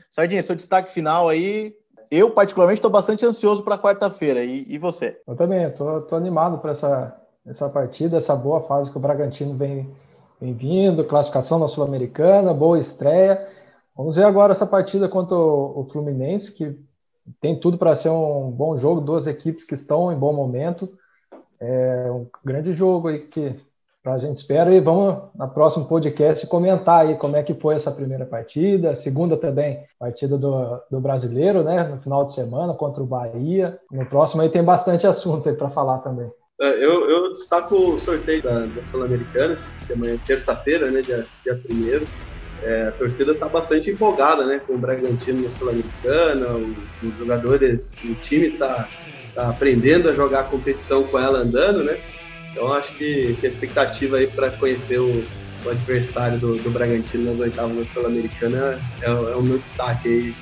Sardinha, 0.09 0.41
seu 0.41 0.55
destaque 0.55 0.91
final 0.91 1.29
aí, 1.29 1.75
eu, 2.11 2.29
particularmente, 2.29 2.77
estou 2.77 2.91
bastante 2.91 3.25
ansioso 3.25 3.63
para 3.63 3.77
quarta-feira. 3.77 4.43
E, 4.43 4.65
e, 4.67 4.77
você? 4.77 5.19
Eu 5.27 5.35
também, 5.35 5.63
estou 5.63 6.05
animado 6.11 6.59
para 6.59 6.71
essa, 6.71 7.22
essa 7.45 7.69
partida, 7.69 8.17
essa 8.17 8.36
boa 8.36 8.62
fase 8.62 8.91
que 8.91 8.97
o 8.97 9.01
Bragantino 9.01 9.56
vem, 9.56 9.89
vem 10.39 10.53
vindo, 10.53 11.03
classificação 11.03 11.60
na 11.60 11.67
Sul-Americana, 11.67 12.53
boa 12.53 12.79
estreia. 12.79 13.47
Vamos 13.95 14.15
ver 14.15 14.23
agora 14.23 14.53
essa 14.53 14.65
partida 14.65 15.10
contra 15.10 15.36
o, 15.36 15.82
o 15.82 15.89
Fluminense, 15.91 16.51
que 16.51 16.77
tem 17.39 17.60
tudo 17.60 17.77
para 17.77 17.95
ser 17.95 18.10
um 18.10 18.49
bom 18.49 18.77
jogo, 18.77 19.01
duas 19.01 19.27
equipes 19.27 19.63
que 19.63 19.75
estão 19.75 20.12
em 20.12 20.17
bom 20.17 20.34
momento. 20.34 20.89
É 21.60 22.10
um 22.12 22.27
grande 22.43 22.73
jogo 22.73 23.10
aí 23.10 23.19
que 23.19 23.60
a 24.06 24.17
gente 24.17 24.36
espera 24.36 24.73
e 24.73 24.82
vamos 24.82 25.29
na 25.34 25.47
próximo 25.47 25.88
podcast 25.88 26.45
comentar 26.47 27.06
aí 27.06 27.15
como 27.15 27.38
é 27.38 27.43
que 27.43 27.53
foi 27.53 27.75
essa 27.75 27.89
primeira 27.89 28.25
partida, 28.25 28.97
segunda 28.97 29.38
também, 29.38 29.86
partida 29.97 30.38
do, 30.38 30.82
do 30.91 30.99
brasileiro, 30.99 31.63
né, 31.63 31.84
no 31.84 32.01
final 32.01 32.25
de 32.25 32.34
semana 32.34 32.73
contra 32.73 33.01
o 33.01 33.08
Bahia. 33.08 33.79
No 33.89 34.06
próximo 34.06 34.41
aí 34.41 34.49
tem 34.49 34.63
bastante 34.63 35.08
assunto 35.08 35.47
aí 35.47 35.56
para 35.56 35.69
falar 35.69 35.99
também. 35.99 36.29
É, 36.61 36.85
eu, 36.85 37.09
eu, 37.09 37.33
destaco 37.33 37.75
o 37.75 37.99
sorteio 37.99 38.41
da, 38.41 38.65
da 38.65 38.83
Sul-Americana, 38.83 39.57
que 39.85 39.93
amanhã 39.93 40.13
é 40.13 40.19
terça-feira, 40.25 40.91
né, 40.91 41.01
dia, 41.01 41.25
dia 41.43 41.55
primeiro. 41.55 42.07
É, 42.61 42.87
a 42.87 42.91
torcida 42.91 43.33
está 43.33 43.49
bastante 43.49 43.89
empolgada, 43.89 44.45
né, 44.45 44.59
com 44.65 44.73
o 44.73 44.77
Bragantino 44.77 45.43
na 45.43 45.49
Sul-Americana, 45.51 46.47
os 47.01 47.17
jogadores, 47.17 47.93
o 48.05 48.15
time 48.15 48.47
está 48.47 48.87
tá 49.35 49.49
aprendendo 49.49 50.09
a 50.09 50.13
jogar 50.13 50.41
a 50.41 50.43
competição 50.43 51.03
com 51.03 51.19
ela 51.19 51.39
andando, 51.39 51.83
né, 51.83 51.99
então 52.51 52.71
acho 52.71 52.95
que, 52.95 53.35
que 53.39 53.47
a 53.47 53.49
expectativa 53.49 54.17
aí 54.17 54.27
para 54.27 54.51
conhecer 54.51 54.99
o, 54.99 55.25
o 55.65 55.69
adversário 55.69 56.39
do, 56.39 56.55
do, 56.57 56.69
Bragantino 56.69 57.31
nas 57.31 57.39
oitavas 57.39 57.75
da 57.75 57.85
Sul-Americana 57.85 58.79
é, 59.01 59.05
é, 59.05 59.35
o 59.35 59.41
meu 59.41 59.57
destaque 59.57 60.07
aí 60.07 60.35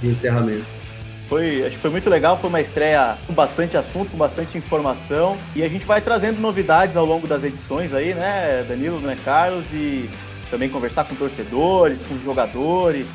de 0.00 0.10
encerramento. 0.10 0.77
Foi, 1.28 1.62
acho 1.66 1.76
que 1.76 1.82
foi 1.82 1.90
muito 1.90 2.08
legal, 2.08 2.38
foi 2.38 2.48
uma 2.48 2.60
estreia 2.60 3.18
com 3.26 3.34
bastante 3.34 3.76
assunto, 3.76 4.10
com 4.10 4.16
bastante 4.16 4.56
informação. 4.56 5.36
E 5.54 5.62
a 5.62 5.68
gente 5.68 5.84
vai 5.84 6.00
trazendo 6.00 6.40
novidades 6.40 6.96
ao 6.96 7.04
longo 7.04 7.26
das 7.26 7.44
edições 7.44 7.92
aí, 7.92 8.14
né, 8.14 8.64
Danilo, 8.66 8.98
né, 8.98 9.16
Carlos? 9.22 9.66
E 9.72 10.08
também 10.50 10.70
conversar 10.70 11.04
com 11.04 11.14
torcedores, 11.14 12.02
com 12.02 12.18
jogadores. 12.20 13.08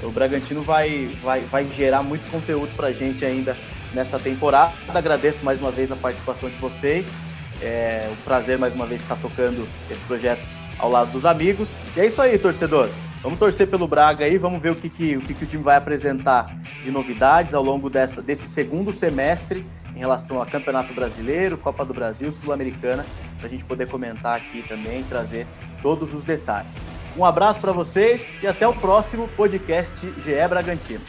O 0.00 0.10
Bragantino 0.10 0.62
vai, 0.62 1.10
vai, 1.20 1.40
vai 1.40 1.66
gerar 1.76 2.04
muito 2.04 2.30
conteúdo 2.30 2.70
pra 2.76 2.92
gente 2.92 3.24
ainda 3.24 3.56
nessa 3.92 4.16
temporada. 4.16 4.72
Agradeço 4.88 5.44
mais 5.44 5.60
uma 5.60 5.72
vez 5.72 5.90
a 5.90 5.96
participação 5.96 6.48
de 6.48 6.56
vocês. 6.56 7.18
É 7.60 8.08
um 8.12 8.16
prazer 8.22 8.58
mais 8.58 8.74
uma 8.74 8.86
vez 8.86 9.00
estar 9.00 9.16
tocando 9.16 9.66
esse 9.90 10.00
projeto 10.02 10.46
ao 10.78 10.88
lado 10.88 11.10
dos 11.10 11.26
amigos. 11.26 11.70
E 11.96 12.00
é 12.00 12.06
isso 12.06 12.22
aí, 12.22 12.38
torcedor. 12.38 12.90
Vamos 13.26 13.40
torcer 13.40 13.68
pelo 13.68 13.88
Braga 13.88 14.24
aí, 14.24 14.38
vamos 14.38 14.62
ver 14.62 14.70
o 14.70 14.76
que, 14.76 14.88
que, 14.88 15.16
o, 15.16 15.20
que, 15.20 15.34
que 15.34 15.42
o 15.42 15.46
time 15.48 15.60
vai 15.60 15.74
apresentar 15.74 16.56
de 16.80 16.92
novidades 16.92 17.56
ao 17.56 17.62
longo 17.64 17.90
dessa, 17.90 18.22
desse 18.22 18.46
segundo 18.46 18.92
semestre 18.92 19.66
em 19.96 19.98
relação 19.98 20.38
ao 20.38 20.46
Campeonato 20.46 20.94
Brasileiro, 20.94 21.58
Copa 21.58 21.84
do 21.84 21.92
Brasil, 21.92 22.30
Sul-Americana, 22.30 23.04
para 23.38 23.48
a 23.48 23.50
gente 23.50 23.64
poder 23.64 23.88
comentar 23.88 24.36
aqui 24.36 24.62
também 24.68 25.00
e 25.00 25.02
trazer 25.02 25.44
todos 25.82 26.14
os 26.14 26.22
detalhes. 26.22 26.96
Um 27.16 27.24
abraço 27.24 27.60
para 27.60 27.72
vocês 27.72 28.38
e 28.40 28.46
até 28.46 28.68
o 28.68 28.72
próximo 28.72 29.26
podcast 29.36 30.06
GE 30.20 30.48
Bragantino. 30.48 31.02